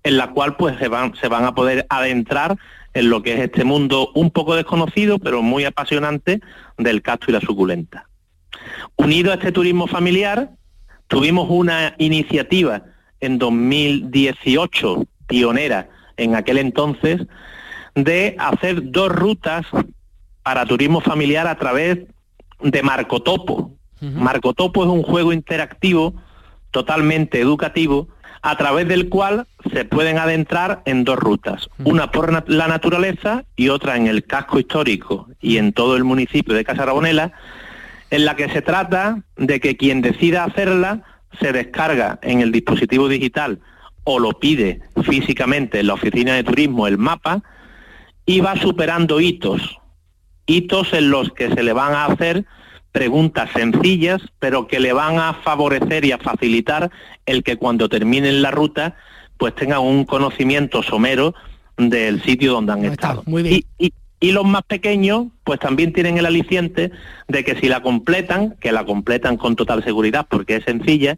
[0.03, 2.57] en la cual pues se van, se van a poder adentrar
[2.93, 6.41] en lo que es este mundo un poco desconocido, pero muy apasionante
[6.77, 8.07] del cactus y la suculenta.
[8.95, 10.51] Unido a este turismo familiar,
[11.07, 12.83] tuvimos una iniciativa
[13.19, 17.21] en 2018, pionera en aquel entonces,
[17.95, 19.65] de hacer dos rutas
[20.43, 21.99] para turismo familiar a través
[22.61, 23.71] de Marcotopo.
[23.99, 26.13] Marcotopo es un juego interactivo
[26.71, 28.07] totalmente educativo
[28.47, 33.67] a través del cual se pueden adentrar en dos rutas, una por la naturaleza y
[33.67, 37.33] otra en el casco histórico y en todo el municipio de Casarabonela,
[38.09, 41.03] en la que se trata de que quien decida hacerla
[41.41, 43.59] se descarga en el dispositivo digital
[44.05, 47.43] o lo pide físicamente en la oficina de turismo el mapa
[48.25, 49.77] y va superando hitos,
[50.45, 52.45] hitos en los que se le van a hacer
[52.97, 56.89] preguntas sencillas, pero que le van a favorecer y a facilitar
[57.27, 58.95] el que cuando terminen la ruta,
[59.37, 61.35] pues tengan un conocimiento somero
[61.77, 63.21] del sitio donde han estado.
[63.51, 66.89] Y, y- y los más pequeños, pues también tienen el aliciente
[67.27, 71.17] de que si la completan, que la completan con total seguridad porque es sencilla,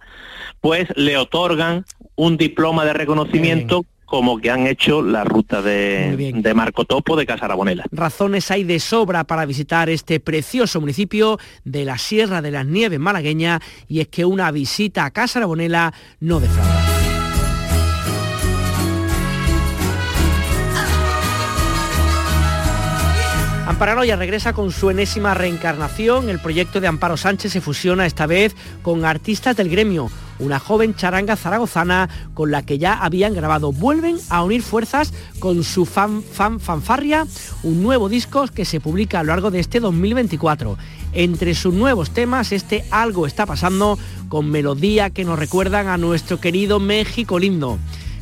[0.60, 1.86] pues le otorgan
[2.18, 7.26] un diploma de reconocimiento como que han hecho la ruta de, de Marco Topo de
[7.26, 7.86] Casa Arabonela.
[7.92, 13.00] Razones hay de sobra para visitar este precioso municipio de la Sierra de las Nieves
[13.00, 16.90] malagueña y es que una visita a Casa Arabonela no defrauda.
[23.70, 26.30] Amparanoia regresa con su enésima reencarnación.
[26.30, 30.10] El proyecto de Amparo Sánchez se fusiona esta vez con artistas del gremio,
[30.40, 33.72] una joven charanga zaragozana con la que ya habían grabado.
[33.72, 37.28] Vuelven a unir fuerzas con su fan, fan fanfarria,
[37.64, 40.78] un nuevo disco que se publica a lo largo de este 2024.
[41.14, 46.40] Entre sus nuevos temas, este Algo está pasando con melodía que nos recuerdan a nuestro
[46.40, 47.80] querido México lindo.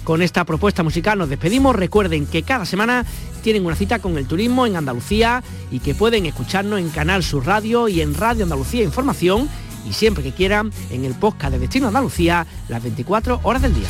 [0.07, 1.75] Con esta propuesta musical nos despedimos.
[1.75, 3.05] Recuerden que cada semana
[3.43, 7.45] tienen una cita con el turismo en Andalucía y que pueden escucharnos en Canal Sur
[7.45, 9.49] Radio y en Radio Andalucía Información
[9.87, 13.87] y siempre que quieran en el podcast de Destino Andalucía las 24 horas del día.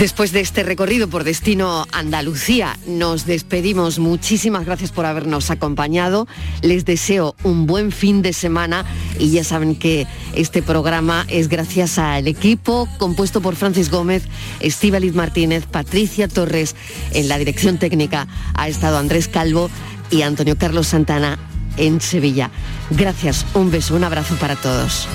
[0.00, 3.98] Después de este recorrido por destino Andalucía, nos despedimos.
[3.98, 6.26] Muchísimas gracias por habernos acompañado.
[6.62, 8.86] Les deseo un buen fin de semana
[9.18, 14.22] y ya saben que este programa es gracias al equipo compuesto por Francis Gómez,
[14.60, 16.76] Estíbaliz Martínez, Patricia Torres.
[17.12, 19.68] En la dirección técnica ha estado Andrés Calvo
[20.10, 21.38] y Antonio Carlos Santana
[21.76, 22.50] en Sevilla.
[22.88, 25.06] Gracias, un beso, un abrazo para todos.